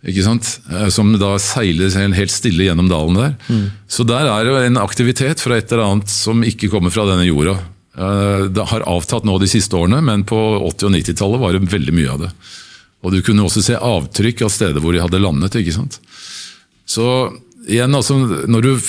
ikke 0.05 0.25
sant? 0.25 0.49
Eh, 0.69 0.89
som 0.93 1.13
da 1.17 1.35
seiler 1.41 1.93
helt 2.17 2.33
stille 2.33 2.67
gjennom 2.67 2.89
dalen 2.91 3.17
der. 3.17 3.31
Mm. 3.49 3.63
Så 3.89 4.05
der 4.07 4.29
er 4.29 4.49
jo 4.49 4.57
en 4.61 4.81
aktivitet 4.81 5.41
fra 5.41 5.57
et 5.57 5.71
eller 5.71 5.85
annet 5.87 6.11
som 6.13 6.43
ikke 6.45 6.69
kommer 6.73 6.93
fra 6.93 7.07
denne 7.09 7.25
jorda. 7.25 7.57
Eh, 7.97 8.45
det 8.53 8.67
har 8.69 8.85
avtatt 8.89 9.25
nå 9.25 9.39
de 9.41 9.49
siste 9.49 9.77
årene, 9.77 10.03
men 10.05 10.25
på 10.27 10.37
80- 10.37 10.89
og 10.89 10.95
90-tallet 10.97 11.41
var 11.41 11.55
det 11.55 11.73
veldig 11.73 11.95
mye 11.97 12.13
av 12.13 12.25
det. 12.25 12.31
Og 13.05 13.13
du 13.13 13.21
kunne 13.25 13.45
også 13.45 13.63
se 13.65 13.77
avtrykk 13.77 14.45
av 14.45 14.53
steder 14.53 14.83
hvor 14.83 14.93
de 14.93 15.01
hadde 15.01 15.21
landet. 15.21 15.57
ikke 15.57 15.73
sant? 15.73 15.99
Så 16.85 17.33
igjen, 17.67 17.95
altså, 17.97 18.13
når 18.49 18.61
du 18.61 18.79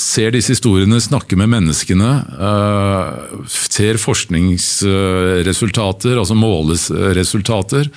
ser 0.00 0.30
disse 0.32 0.52
historiene, 0.54 1.00
snakker 1.00 1.36
med 1.40 1.48
menneskene, 1.52 2.24
uh, 2.40 3.12
ser 3.50 3.96
forskningsresultater, 4.00 6.18
altså 6.20 6.34
måles 6.38 6.90
resultater, 7.16 7.90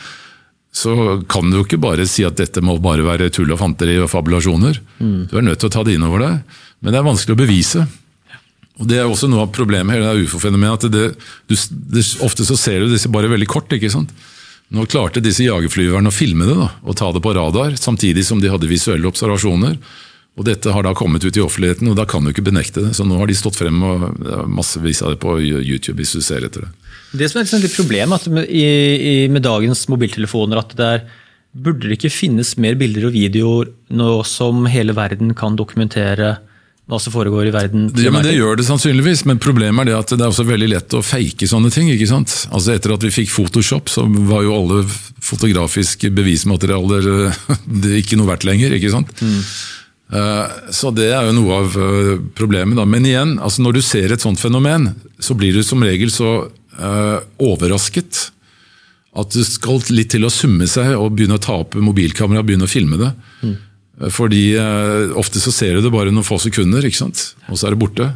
så 0.73 1.21
kan 1.29 1.51
du 1.51 1.57
jo 1.59 1.65
ikke 1.67 1.77
bare 1.81 2.05
si 2.09 2.23
at 2.25 2.37
dette 2.39 2.61
må 2.65 2.77
bare 2.81 3.03
være 3.05 3.29
tull 3.33 3.51
og 3.53 3.59
fanteri 3.61 3.95
og 4.01 4.09
fabulasjoner. 4.09 4.79
Mm. 4.97 5.27
Du 5.29 5.37
er 5.37 5.43
nødt 5.45 5.59
til 5.61 5.69
å 5.69 5.75
ta 5.75 5.81
det 5.85 5.93
inn 5.95 6.07
over 6.07 6.19
deg. 6.25 6.33
Men 6.81 6.89
det 6.91 6.99
er 6.99 7.05
vanskelig 7.05 7.35
å 7.35 7.43
bevise. 7.43 7.81
Og 8.81 8.85
Det 8.89 8.97
er 8.97 9.05
også 9.05 9.27
noe 9.29 9.43
av 9.45 9.53
problemet 9.53 9.93
med 9.93 10.01
det 10.01 10.25
ufo-fenomenet. 10.25 10.81
at 10.81 10.91
det, 10.91 11.13
du, 11.45 11.55
det, 11.93 12.01
Ofte 12.25 12.43
så 12.47 12.55
ser 12.57 12.79
du 12.81 12.87
disse 12.89 13.13
bare 13.13 13.29
veldig 13.29 13.45
kort. 13.47 13.69
ikke 13.69 13.93
sant? 13.93 14.09
Nå 14.73 14.85
klarte 14.89 15.21
disse 15.21 15.45
jagerflyverne 15.45 16.09
å 16.09 16.15
filme 16.15 16.47
det 16.47 16.55
da, 16.57 16.69
og 16.81 16.97
ta 16.97 17.11
det 17.13 17.21
på 17.21 17.33
radar, 17.35 17.75
samtidig 17.77 18.23
som 18.25 18.39
de 18.41 18.49
hadde 18.49 18.69
visuelle 18.69 19.09
observasjoner. 19.09 19.77
Og 20.33 20.47
Dette 20.47 20.71
har 20.73 20.85
da 20.85 20.95
kommet 20.97 21.21
ut 21.21 21.35
i 21.37 21.43
offentligheten, 21.43 21.91
og 21.91 21.97
da 21.99 22.07
kan 22.09 22.25
du 22.25 22.31
ikke 22.31 22.45
benekte 22.47 22.81
det. 22.87 22.95
Så 22.97 23.05
nå 23.05 23.19
har 23.19 23.29
de 23.29 23.35
stått 23.37 23.59
frem 23.59 23.83
og 23.85 24.07
massevis 24.49 25.03
av 25.05 25.13
det 25.13 25.19
på 25.21 25.35
YouTube 25.43 25.99
hvis 25.99 26.15
du 26.17 26.23
ser 26.25 26.47
etter 26.47 26.65
det. 26.65 26.71
Det 27.13 27.27
som 27.29 27.41
er 27.41 27.45
et 27.45 27.67
litt 27.67 27.75
problem 27.77 28.15
med, 28.15 28.39
i, 28.49 28.63
i, 28.97 29.13
med 29.29 29.45
dagens 29.45 29.85
mobiltelefoner, 29.93 30.63
at 30.63 30.73
det 30.79 30.87
er 30.95 31.05
Burde 31.53 31.85
det 31.85 31.99
ikke 31.99 32.09
finnes 32.09 32.55
mer 32.57 32.73
bilder 32.73 33.11
og 33.11 33.13
videoer 33.13 33.67
nå 33.93 34.07
som 34.25 34.63
hele 34.65 34.95
verden 34.97 35.35
kan 35.37 35.53
dokumentere 35.53 36.31
hva 36.83 36.99
som 36.99 37.13
foregår 37.13 37.47
i 37.47 37.53
verden? 37.55 37.85
Ja, 37.95 38.11
men 38.11 38.25
Det 38.25 38.33
gjør 38.35 38.57
det 38.59 38.65
sannsynligvis, 38.67 39.23
men 39.29 39.39
problemet 39.39 39.85
er 39.85 39.91
det 39.91 39.99
at 40.01 40.09
det 40.17 40.25
er 40.25 40.33
også 40.33 40.43
veldig 40.47 40.67
lett 40.73 40.95
å 40.97 41.03
fake 41.05 41.47
sånne 41.47 41.71
ting. 41.71 41.87
ikke 41.93 42.09
sant? 42.09 42.33
Altså 42.51 42.73
Etter 42.75 42.95
at 42.95 43.05
vi 43.07 43.13
fikk 43.23 43.31
Photoshop, 43.31 43.87
så 43.91 44.03
var 44.27 44.43
jo 44.43 44.57
alle 44.57 44.81
fotografiske 45.23 46.11
bevismaterialer 46.11 47.07
det 47.83 47.93
er 47.93 48.01
ikke 48.01 48.19
noe 48.19 48.33
verdt 48.33 48.47
lenger. 48.49 48.75
ikke 48.75 48.91
sant? 48.91 49.15
Mm. 49.23 49.39
Eh, 50.19 50.59
så 50.75 50.91
det 50.91 51.07
er 51.15 51.29
jo 51.29 51.37
noe 51.39 51.61
av 51.61 51.79
eh, 51.79 52.11
problemet. 52.35 52.75
da. 52.75 52.83
Men 52.83 53.07
igjen, 53.07 53.37
altså 53.39 53.63
når 53.63 53.79
du 53.79 53.83
ser 53.87 54.11
et 54.11 54.27
sånt 54.27 54.43
fenomen, 54.43 54.91
så 55.23 55.39
blir 55.39 55.55
du 55.55 55.63
som 55.63 55.83
regel 55.83 56.11
så 56.11 56.35
overrasket. 56.73 58.31
At 59.13 59.35
det 59.35 59.43
skal 59.45 59.77
litt 59.93 60.09
til 60.09 60.25
å 60.25 60.31
summe 60.33 60.65
seg 60.67 60.95
og 60.97 61.13
begynne 61.13 61.37
å 61.37 61.41
ta 61.41 61.59
opp 61.61 61.77
mobilkamera 61.77 62.41
og 62.41 62.47
begynne 62.49 62.65
å 62.65 62.71
filme 62.71 62.97
det. 62.97 63.11
Mm. 63.45 63.53
Fordi 64.13 64.43
eh, 64.57 65.11
Ofte 65.19 65.41
så 65.41 65.51
ser 65.53 65.77
du 65.77 65.85
det 65.85 65.93
bare 65.93 66.13
noen 66.13 66.25
få 66.25 66.39
sekunder, 66.41 66.85
ikke 66.85 67.03
sant? 67.03 67.33
og 67.49 67.59
så 67.59 67.69
er 67.69 67.75
det 67.75 67.81
borte. 67.83 68.07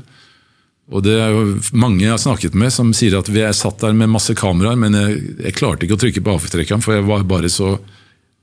Og 0.87 1.03
Det 1.03 1.17
er 1.19 1.35
jo 1.35 1.43
mange 1.75 2.05
jeg 2.05 2.13
har 2.13 2.21
snakket 2.21 2.55
med 2.57 2.71
som 2.73 2.93
sier 2.95 3.17
at 3.19 3.29
vi 3.29 3.43
er 3.43 3.55
satt 3.55 3.81
der 3.83 3.95
med 3.97 4.09
masse 4.13 4.33
kameraer, 4.37 4.79
men 4.79 4.95
jeg, 4.95 5.21
jeg 5.43 5.57
klarte 5.59 5.85
ikke 5.85 5.97
å 5.99 6.03
trykke 6.05 6.23
på 6.23 6.35
avtrekkeren, 6.39 6.83
for 6.83 6.95
jeg 6.95 7.07
var 7.07 7.27
bare 7.27 7.51
så 7.51 7.75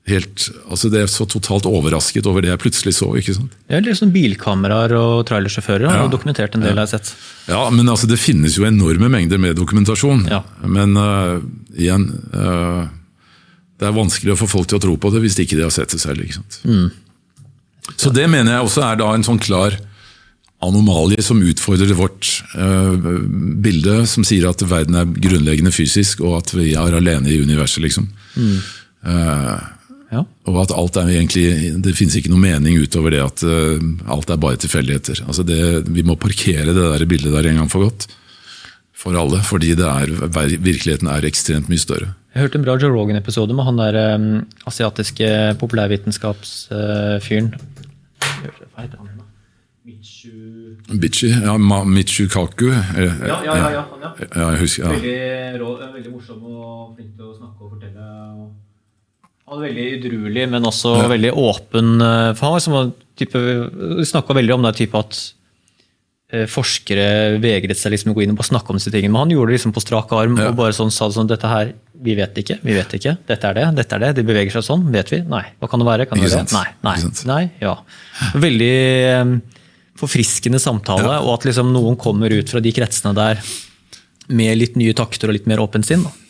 helt, 0.05 0.43
altså 0.69 0.89
det 0.93 0.99
er 1.01 1.09
så 1.09 1.25
totalt 1.29 1.65
overrasket 1.65 2.27
over 2.29 2.45
det 2.45 2.51
jeg 2.51 2.61
plutselig 2.61 2.93
så. 2.99 3.07
ikke 3.17 3.33
sant? 3.39 3.55
Det 3.65 3.77
er 3.79 3.85
liksom 3.87 4.11
Bilkameraer 4.13 4.93
og 4.99 5.23
trailersjåfører 5.29 5.87
har 5.89 6.03
ja, 6.03 6.11
dokumentert 6.11 6.57
en 6.57 6.65
del. 6.65 6.75
Ja. 6.77 6.83
jeg 6.83 6.85
har 6.85 6.91
sett. 6.93 7.13
Ja, 7.49 7.63
men 7.73 7.89
altså 7.89 8.09
det 8.09 8.19
finnes 8.21 8.57
jo 8.59 8.67
enorme 8.69 9.09
mengder 9.11 9.41
med 9.41 9.57
dokumentasjon. 9.57 10.27
Ja. 10.29 10.43
Men 10.61 10.93
uh, 10.99 11.41
igjen 11.73 12.05
uh, 12.35 12.85
Det 13.75 13.89
er 13.89 13.97
vanskelig 13.97 14.35
å 14.35 14.39
få 14.39 14.49
folk 14.51 14.69
til 14.69 14.77
å 14.77 14.83
tro 14.85 14.93
på 15.01 15.11
det 15.11 15.23
hvis 15.25 15.39
de 15.39 15.47
ikke 15.47 15.57
de 15.57 15.65
har 15.65 15.73
sett 15.73 15.97
det 15.97 16.03
selv. 16.03 16.21
ikke 16.21 16.37
sant? 16.37 16.61
Mm. 16.69 16.85
Så 17.93 18.09
det 18.13 18.25
mener 18.31 18.55
jeg 18.55 18.65
også 18.65 18.85
er 18.87 18.97
da 18.99 19.11
en 19.13 19.25
sånn 19.25 19.41
klar 19.41 19.77
anomalie 20.65 21.21
som 21.23 21.41
utfordrer 21.43 21.93
vårt 21.97 22.29
uh, 22.57 22.95
bilde, 23.61 24.01
som 24.09 24.25
sier 24.27 24.47
at 24.49 24.63
verden 24.65 24.97
er 24.97 25.13
grunnleggende 25.27 25.73
fysisk, 25.75 26.23
og 26.25 26.39
at 26.39 26.53
vi 26.55 26.71
er 26.73 26.97
alene 26.97 27.31
i 27.31 27.39
universet. 27.43 27.83
liksom. 27.85 28.09
Mm. 28.35 28.59
Uh, 29.05 29.55
ja. 30.13 30.21
Og 30.47 30.59
at 30.61 30.73
alt 30.73 30.97
er 31.01 31.09
egentlig, 31.11 31.45
Det 31.83 31.95
finnes 31.97 32.15
ikke 32.17 32.31
noe 32.31 32.41
mening 32.41 32.77
utover 32.79 33.13
det 33.13 33.23
at 33.23 33.45
uh, 33.45 33.81
alt 34.11 34.31
er 34.31 34.41
bare 34.41 34.61
tilfeldigheter. 34.61 35.25
Altså 35.27 35.45
vi 35.45 36.05
må 36.05 36.15
parkere 36.15 36.71
det 36.71 36.77
der 36.77 37.09
bildet 37.09 37.33
der 37.35 37.49
en 37.51 37.63
gang 37.63 37.71
for 37.71 37.89
godt. 37.89 38.07
For 38.95 39.17
alle. 39.19 39.41
Fordi 39.43 39.75
er, 39.75 40.13
virkeligheten 40.57 41.11
er 41.11 41.27
ekstremt 41.27 41.69
mye 41.69 41.81
større. 41.81 42.13
Jeg 42.35 42.43
hørte 42.43 42.59
en 42.59 42.65
bra 42.67 42.73
Joe 42.75 42.91
Rogan-episode 42.91 43.55
med 43.55 43.63
han 43.63 43.77
der 43.79 43.97
um, 44.19 44.25
asiatiske 44.67 45.27
populærvitenskapsfyren. 45.61 47.53
Uh, 47.55 48.75
han? 48.75 49.13
Michu 49.85 50.33
Bichi, 50.99 51.29
ja, 51.31 51.55
Michu 51.57 52.27
Kaku. 52.27 52.65
Ja, 52.73 52.81
ja, 52.99 53.37
ja, 53.45 53.55
ja, 53.55 53.69
ja. 53.71 54.11
ja 54.35 54.49
jeg 54.51 54.59
husker, 54.65 54.83
ja. 54.83 54.91
Veldig, 54.91 55.61
rå, 55.61 55.69
veldig 55.93 56.11
morsom 56.11 56.43
og 56.43 56.97
flink 56.97 57.15
til 57.15 57.29
å 57.29 57.37
snakke 57.37 57.63
og 57.63 57.71
fortelle. 57.77 58.09
Han 59.45 59.55
var 59.55 59.63
veldig 59.69 59.87
udruelig, 59.95 60.45
men 60.51 60.67
også 60.67 60.93
veldig 61.09 61.31
åpen. 61.39 61.95
Eh, 62.01 62.29
for 62.35 62.49
han 62.49 62.55
var 62.57 62.65
som 62.65 62.93
type, 63.15 63.41
snakka 64.11 64.35
veldig 64.35 64.57
om 64.57 64.67
det 64.67 64.75
type 64.81 65.01
at 65.05 65.21
eh, 65.21 65.31
forskere 66.49 67.37
vegret 67.37 67.77
seg 67.77 67.93
liksom 67.93 68.11
å 68.11 68.15
gå 68.17 68.23
inn 68.25 68.33
og 68.33 68.39
bare 68.39 68.49
snakke 68.49 68.73
om 68.73 68.79
disse 68.79 68.89
tingene. 68.89 69.13
Men 69.13 69.25
han 69.25 69.33
gjorde 69.35 69.51
det 69.51 69.59
liksom 69.59 69.73
på 69.75 69.83
strak 69.83 70.13
arm 70.17 70.39
ja. 70.41 70.49
og 70.49 70.57
bare 70.57 70.73
sånn, 70.73 70.89
sa 70.93 71.07
sånn 71.13 71.29
Dette 71.29 71.51
her, 71.51 71.73
vi 72.01 72.15
vet 72.17 72.39
ikke. 72.41 72.57
vi 72.65 72.73
vet 72.75 72.95
ikke, 72.97 73.13
Dette 73.29 73.51
er 73.51 73.59
det, 73.59 73.65
dette 73.77 73.97
er 73.97 74.03
det. 74.07 74.09
De 74.17 74.25
beveger 74.25 74.57
seg 74.57 74.65
sånn. 74.65 74.87
Vet 74.95 75.13
vi? 75.13 75.21
Nei. 75.29 75.43
Hva 75.61 75.69
kan 75.69 75.83
det 75.83 75.87
være? 75.87 76.09
Kan 76.09 76.21
det 76.21 76.31
være? 76.33 76.47
Nei. 76.55 76.65
Nei. 76.87 76.95
Nei. 77.29 77.43
Ja. 77.61 77.75
Veldig 78.41 78.73
eh, 79.11 79.35
forfriskende 80.01 80.59
samtale, 80.61 81.21
og 81.21 81.37
at 81.37 81.47
liksom 81.51 81.71
noen 81.75 81.99
kommer 82.01 82.33
ut 82.33 82.51
fra 82.51 82.63
de 82.63 82.73
kretsene 82.75 83.13
der 83.15 83.41
med 84.33 84.57
litt 84.57 84.81
nye 84.81 84.97
takter 84.97 85.29
og 85.29 85.37
litt 85.37 85.49
mer 85.49 85.61
åpent 85.61 85.87
sinn. 85.87 86.03
da. 86.07 86.24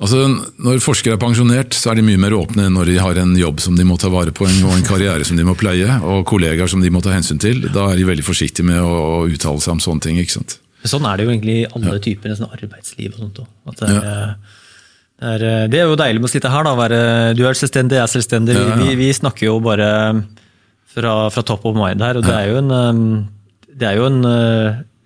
Altså, 0.00 0.22
Når 0.64 0.80
forskere 0.80 1.18
er 1.18 1.20
pensjonert, 1.20 1.76
så 1.76 1.92
er 1.92 2.00
de 2.00 2.06
mye 2.06 2.20
mer 2.20 2.32
åpne 2.36 2.66
enn 2.66 2.76
når 2.78 2.88
de 2.88 2.96
har 3.04 3.18
en 3.20 3.34
jobb 3.36 3.60
som 3.60 3.76
de 3.76 3.84
må 3.84 3.98
ta 4.00 4.08
vare 4.12 4.32
på, 4.32 4.46
og 4.48 4.72
en 4.72 4.86
karriere 4.86 5.26
som 5.28 5.36
de 5.36 5.44
må 5.44 5.52
pleie, 5.60 5.98
og 6.00 6.24
kollegaer 6.28 6.70
som 6.72 6.80
de 6.80 6.92
må 6.92 7.02
ta 7.04 7.12
hensyn 7.12 7.40
til. 7.42 7.66
Da 7.68 7.90
er 7.90 8.00
de 8.00 8.08
veldig 8.08 8.24
forsiktige 8.24 8.64
med 8.70 8.80
å 8.80 9.26
uttale 9.28 9.60
seg 9.60 9.76
om 9.76 9.82
sånne 9.84 10.06
ting. 10.06 10.20
ikke 10.22 10.38
sant? 10.38 10.56
Sånn 10.88 11.04
er 11.04 11.20
det 11.20 11.26
jo 11.26 11.34
egentlig 11.34 11.58
i 11.58 11.68
alle 11.68 11.98
ja. 11.98 12.02
typer 12.06 12.32
sånn 12.38 12.48
arbeidsliv. 12.48 13.12
og 13.12 13.20
sånt. 13.26 13.42
At 13.68 13.82
det, 13.82 13.90
er, 13.90 14.08
ja. 14.08 14.24
det, 15.20 15.34
er, 15.34 15.46
det, 15.68 15.82
er, 15.82 15.92
jo 15.92 16.00
deilig 16.00 16.24
med 16.24 16.30
å 16.30 16.32
sitte 16.32 16.54
her. 16.54 16.64
da, 16.64 16.74
være, 16.78 17.02
Du 17.36 17.44
er 17.44 17.60
selvstendig, 17.60 18.00
jeg 18.00 18.06
er 18.06 18.14
selvstendig. 18.14 18.56
Ja, 18.56 18.80
vi, 18.80 18.96
vi, 19.02 19.12
snakker 19.20 19.50
jo 19.50 19.58
bare 19.68 19.90
fra, 20.94 21.14
fra 21.28 21.44
top 21.44 21.68
of 21.68 21.76
mind 21.76 22.00
her. 22.08 22.16
og 22.16 22.24
Det 22.24 22.38
er 22.38 22.48
jo, 22.54 22.64
en, 22.64 23.28
det 23.68 23.90
er 23.90 24.00
jo 24.00 24.08
en, 24.08 24.20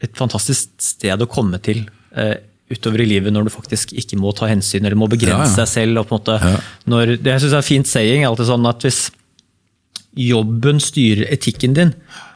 et 0.07 0.15
fantastisk 0.23 0.71
sted 0.79 1.27
å 1.27 1.31
komme 1.31 1.59
til 1.67 1.83
eh, 2.15 2.37
utover 2.75 3.04
i 3.04 3.09
livet 3.09 3.35
når 3.35 3.49
du 3.49 3.54
faktisk 3.54 3.95
ikke 3.97 4.19
må 4.21 4.35
ta 4.37 4.49
hensyn 4.50 4.85
eller 4.85 4.99
må 4.99 5.09
begrense 5.11 5.57
deg 5.61 5.71
selv. 5.71 6.02
og 6.02 6.11
på 6.11 6.19
en 6.19 6.23
måte, 6.23 6.54
når, 6.90 7.16
det 7.16 7.35
jeg 7.35 7.45
synes 7.47 7.57
er 7.59 7.66
fint 7.66 7.90
saying 7.90 8.26
alltid 8.28 8.50
sånn 8.50 8.71
at 8.71 8.87
hvis 8.87 9.00
jobben 10.14 10.78
styrer 10.83 11.33
etikken 11.35 11.75
din, 11.75 11.90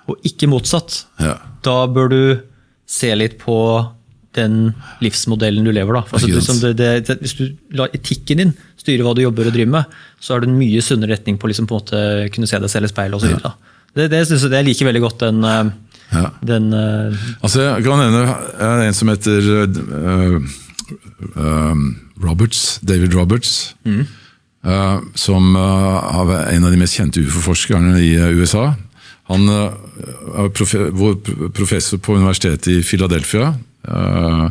og 0.08 0.18
ikke 0.26 0.48
motsatt, 0.50 1.04
da 1.64 1.78
bør 1.92 2.10
du 2.10 2.22
se 2.88 3.12
litt 3.14 3.36
på 3.42 3.58
den 4.38 4.72
livsmodellen 5.04 5.66
du 5.66 5.72
lever. 5.74 5.98
Da. 5.98 6.04
Altså, 6.14 6.30
liksom 6.30 6.60
det, 6.62 6.74
det, 6.78 6.90
det, 7.08 7.18
hvis 7.22 7.36
du 7.38 7.44
lar 7.76 7.92
etikken 7.96 8.42
din 8.42 8.54
styre 8.78 9.04
hva 9.04 9.14
du 9.16 9.22
jobber 9.24 9.50
og 9.50 9.56
driver 9.56 9.74
med, 9.78 9.96
så 10.22 10.34
er 10.34 10.42
det 10.42 10.50
en 10.50 10.58
mye 10.60 10.84
sunnere 10.84 11.16
retning 11.16 11.38
på 11.40 11.50
liksom, 11.50 11.68
på 11.68 11.80
å 11.80 12.04
kunne 12.34 12.48
se 12.50 12.60
deg 12.62 12.72
selv 12.72 12.88
i 12.88 12.92
speilet 12.92 13.18
osv. 13.18 13.34
Ja. 13.36 13.54
Det, 13.96 14.08
det, 14.12 14.22
synes 14.28 14.44
jeg, 14.44 14.52
det 14.52 14.64
liker 14.66 14.88
veldig 14.88 15.02
godt 15.02 15.24
den, 15.24 15.44
eh, 15.48 15.70
ja. 16.12 16.30
den 16.46 16.72
uh, 16.72 17.14
Altså, 17.42 17.62
Jeg 17.62 17.84
kan 17.84 18.00
nevne 18.00 18.86
en 18.86 18.96
som 18.96 19.10
heter 19.12 19.48
uh, 19.52 20.40
uh, 21.36 21.76
Roberts, 22.24 22.80
David 22.82 23.14
Roberts. 23.14 23.74
Mm. 23.84 24.06
som 25.14 25.54
er 25.56 26.32
en 26.50 26.64
av 26.66 26.72
de 26.74 26.78
mest 26.80 26.98
kjente 26.98 27.22
ufo-forskerne 27.22 27.92
i 28.02 28.10
USA. 28.36 28.72
Han 29.30 29.46
er 29.48 30.50
professor 31.54 32.00
på 32.02 32.16
universitetet 32.16 32.66
i 32.72 32.82
Philadelphia, 32.82 33.52
uh, 33.88 34.48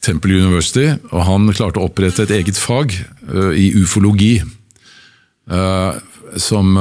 Temple 0.00 0.36
University, 0.40 0.86
og 1.10 1.24
han 1.28 1.50
klarte 1.54 1.80
å 1.80 1.88
opprette 1.88 2.24
et 2.24 2.34
eget 2.36 2.60
fag 2.60 2.94
uh, 3.32 3.52
i 3.56 3.70
ufologi. 3.80 4.40
Uh, 5.50 5.96
som, 6.38 6.76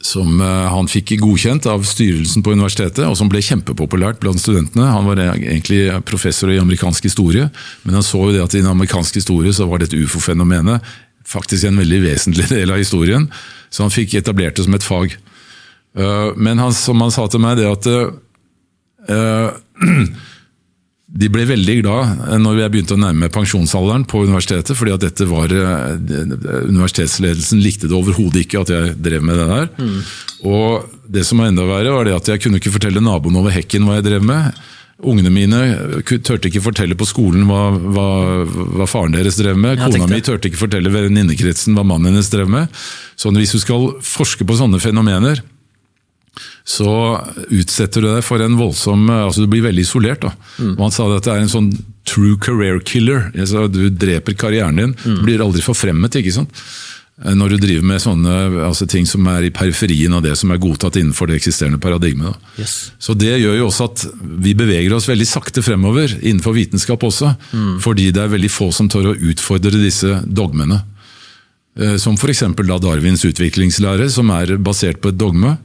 som 0.00 0.40
han 0.40 0.88
fikk 0.88 1.10
godkjent 1.20 1.66
av 1.68 1.82
styrelsen 1.84 2.40
på 2.44 2.54
universitetet, 2.56 3.02
og 3.04 3.18
som 3.18 3.28
ble 3.28 3.42
kjempepopulært 3.44 4.22
blant 4.22 4.40
studentene. 4.40 4.86
Han 4.88 5.04
var 5.04 5.20
egentlig 5.20 5.82
professor 6.08 6.48
i 6.48 6.56
amerikansk 6.60 7.04
historie, 7.04 7.50
men 7.84 7.98
han 7.98 8.06
så 8.06 8.22
jo 8.24 8.32
det 8.32 8.40
at 8.40 8.56
i 8.56 8.62
den 8.62 8.70
amerikanske 8.70 9.20
historie 9.20 9.52
så 9.52 9.68
var 9.68 9.82
dette 9.82 10.00
ufo-fenomenet 10.00 10.80
faktisk 11.30 11.64
en 11.68 11.80
veldig 11.80 12.00
vesentlig 12.04 12.48
del 12.56 12.72
av 12.72 12.80
historien, 12.80 13.28
så 13.70 13.86
han 13.86 13.94
fikk 13.94 14.16
etablert 14.18 14.58
det 14.58 14.66
som 14.66 14.76
et 14.76 14.86
fag. 14.86 15.14
Eh, 15.98 16.28
men 16.36 16.58
han, 16.62 16.74
som 16.74 17.00
han 17.02 17.14
sa 17.14 17.26
til 17.30 17.42
meg, 17.42 17.60
det 17.60 17.70
at 17.70 17.88
uh, 19.10 19.50
de 21.10 21.26
ble 21.32 21.42
veldig 21.48 21.74
glad 21.80 22.20
når 22.38 22.60
jeg 22.60 22.72
begynte 22.72 22.94
å 22.94 23.02
nærme 23.02 23.28
pensjonsalderen 23.34 24.04
på 24.08 24.20
universitetet, 24.28 24.76
fordi 24.78 24.92
at 24.94 25.02
dette 25.02 25.26
var 25.26 25.50
Universitetsledelsen 25.50 27.58
likte 27.64 27.90
det 27.90 27.96
overhodet 27.98 28.44
ikke 28.44 28.62
at 28.62 28.70
jeg 28.70 28.92
drev 29.02 29.24
med 29.26 29.40
det 29.40 29.48
der. 29.50 29.66
Mm. 29.80 29.96
Og 30.46 30.86
det 31.10 31.24
som 31.26 31.42
var 31.42 31.50
enda 31.50 31.64
verre, 31.66 31.96
var 31.96 32.06
det 32.06 32.14
at 32.14 32.30
jeg 32.30 32.42
kunne 32.44 32.62
ikke 32.62 32.76
fortelle 32.76 33.02
naboen 33.02 33.40
over 33.40 33.50
hekken 33.54 33.86
hva 33.88 33.98
jeg 33.98 34.06
drev 34.06 34.22
med. 34.30 34.54
Ungene 35.00 35.30
mine 35.32 35.60
turte 36.04 36.50
ikke 36.50 36.62
fortelle 36.62 36.96
på 36.98 37.06
skolen 37.08 37.46
hva, 37.48 37.70
hva, 37.72 38.08
hva 38.78 38.86
faren 38.88 39.14
deres 39.16 39.38
drev 39.40 39.56
med. 39.58 39.80
Kona 39.80 40.06
mi 40.10 40.20
turte 40.22 40.48
ikke 40.50 40.62
fortelle 40.62 40.92
venninnekretsen 40.94 41.74
hva 41.74 41.84
mannen 41.88 42.12
hennes 42.12 42.30
drev 42.30 42.48
med. 42.52 42.68
Så 43.18 43.32
hvis 43.34 43.54
du 43.56 43.60
skal 43.64 43.94
forske 44.04 44.44
på 44.46 44.58
sånne 44.60 44.78
fenomener, 44.82 45.42
så 46.70 46.90
utsetter 47.50 48.04
du 48.04 48.10
deg 48.12 48.22
for 48.22 48.42
en 48.44 48.54
voldsom 48.58 49.08
altså 49.10 49.42
Du 49.42 49.50
blir 49.50 49.64
veldig 49.64 49.82
isolert. 49.82 50.22
da. 50.22 50.34
Mm. 50.60 50.76
Han 50.78 50.94
sa 50.94 51.08
at 51.16 51.26
det 51.26 51.32
er 51.32 51.42
en 51.42 51.50
sånn 51.50 51.72
true 52.06 52.38
career 52.42 52.78
killer. 52.86 53.30
Altså, 53.34 53.66
du 53.70 53.88
dreper 53.90 54.36
karrieren 54.38 54.78
din. 54.78 54.94
Mm. 55.02 55.18
Du 55.18 55.26
blir 55.26 55.42
aldri 55.42 55.64
forfremmet. 55.64 56.14
ikke 56.20 56.34
sant? 56.36 56.62
Eh, 57.24 57.34
når 57.36 57.54
du 57.54 57.56
driver 57.66 57.88
med 57.90 58.02
sånne 58.02 58.36
altså 58.68 58.86
ting 58.88 59.08
som 59.08 59.26
er 59.32 59.48
i 59.48 59.52
periferien 59.54 60.14
av 60.16 60.22
det 60.24 60.36
som 60.40 60.52
er 60.52 60.62
godtatt 60.62 60.96
innenfor 61.00 61.28
det 61.28 61.40
eksisterende 61.40 61.80
paradigmet. 61.82 62.38
Yes. 62.60 62.92
Så 62.98 63.14
Det 63.18 63.34
gjør 63.40 63.58
jo 63.58 63.66
også 63.68 63.90
at 63.90 64.06
vi 64.46 64.54
beveger 64.54 64.94
oss 64.96 65.08
veldig 65.10 65.28
sakte 65.28 65.64
fremover 65.66 66.12
innenfor 66.20 66.56
vitenskap 66.56 67.02
også. 67.02 67.34
Mm. 67.52 67.78
Fordi 67.82 68.10
det 68.14 68.24
er 68.24 68.34
veldig 68.36 68.52
få 68.52 68.70
som 68.72 68.88
tør 68.88 69.12
å 69.12 69.18
utfordre 69.32 69.74
disse 69.74 70.22
dogmene. 70.26 70.82
Eh, 71.78 71.96
som 71.96 72.14
f.eks. 72.14 72.44
Darwins 72.56 73.24
utviklingslære, 73.24 74.08
som 74.10 74.30
er 74.34 74.56
basert 74.58 75.02
på 75.02 75.12
et 75.12 75.18
dogme. 75.18 75.56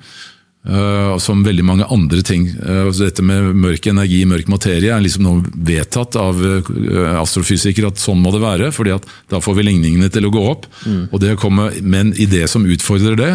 Uh, 0.66 1.14
som 1.22 1.44
veldig 1.46 1.62
mange 1.62 1.86
andre 1.94 2.24
ting. 2.26 2.48
Uh, 2.58 2.90
dette 2.98 3.22
med 3.22 3.52
mørk 3.62 3.86
energi, 3.92 4.24
mørk 4.26 4.48
materie, 4.50 4.90
er 4.90 5.04
liksom 5.04 5.28
noe 5.28 5.44
vedtatt 5.54 6.18
av 6.18 6.40
uh, 6.42 6.72
astrofysikere 7.22 7.92
at 7.92 8.02
sånn 8.02 8.24
må 8.24 8.32
det 8.34 8.42
være. 8.42 8.72
fordi 8.74 8.96
at 8.96 9.06
da 9.30 9.38
får 9.44 9.60
vi 9.60 9.68
ligningene 9.68 10.10
til 10.10 10.26
å 10.26 10.34
gå 10.34 10.42
opp. 10.42 10.66
Mm. 10.90 11.04
og 11.12 11.22
det 11.22 11.36
å 11.36 11.42
komme 11.44 11.70
med 11.82 12.00
en 12.00 12.16
idé 12.18 12.48
som 12.50 12.66
utfordrer 12.66 13.20
det, 13.20 13.32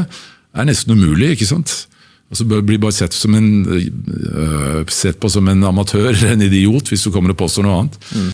er 0.58 0.66
nesten 0.66 0.98
umulig. 0.98 1.36
ikke 1.36 1.46
sant? 1.52 1.76
Altså 2.30 2.46
Blir 2.46 2.82
bare 2.82 2.94
sett, 2.94 3.14
en, 3.26 3.48
sett, 4.90 5.18
på 5.22 5.30
som 5.30 5.46
en 5.50 5.64
amatør 5.70 6.14
en 6.32 6.42
idiot 6.46 6.90
hvis 6.90 7.06
du 7.06 7.12
kommer 7.14 7.34
og 7.34 7.38
påstår 7.44 7.66
noe 7.66 7.78
annet. 7.78 7.98
Mm. 8.10 8.28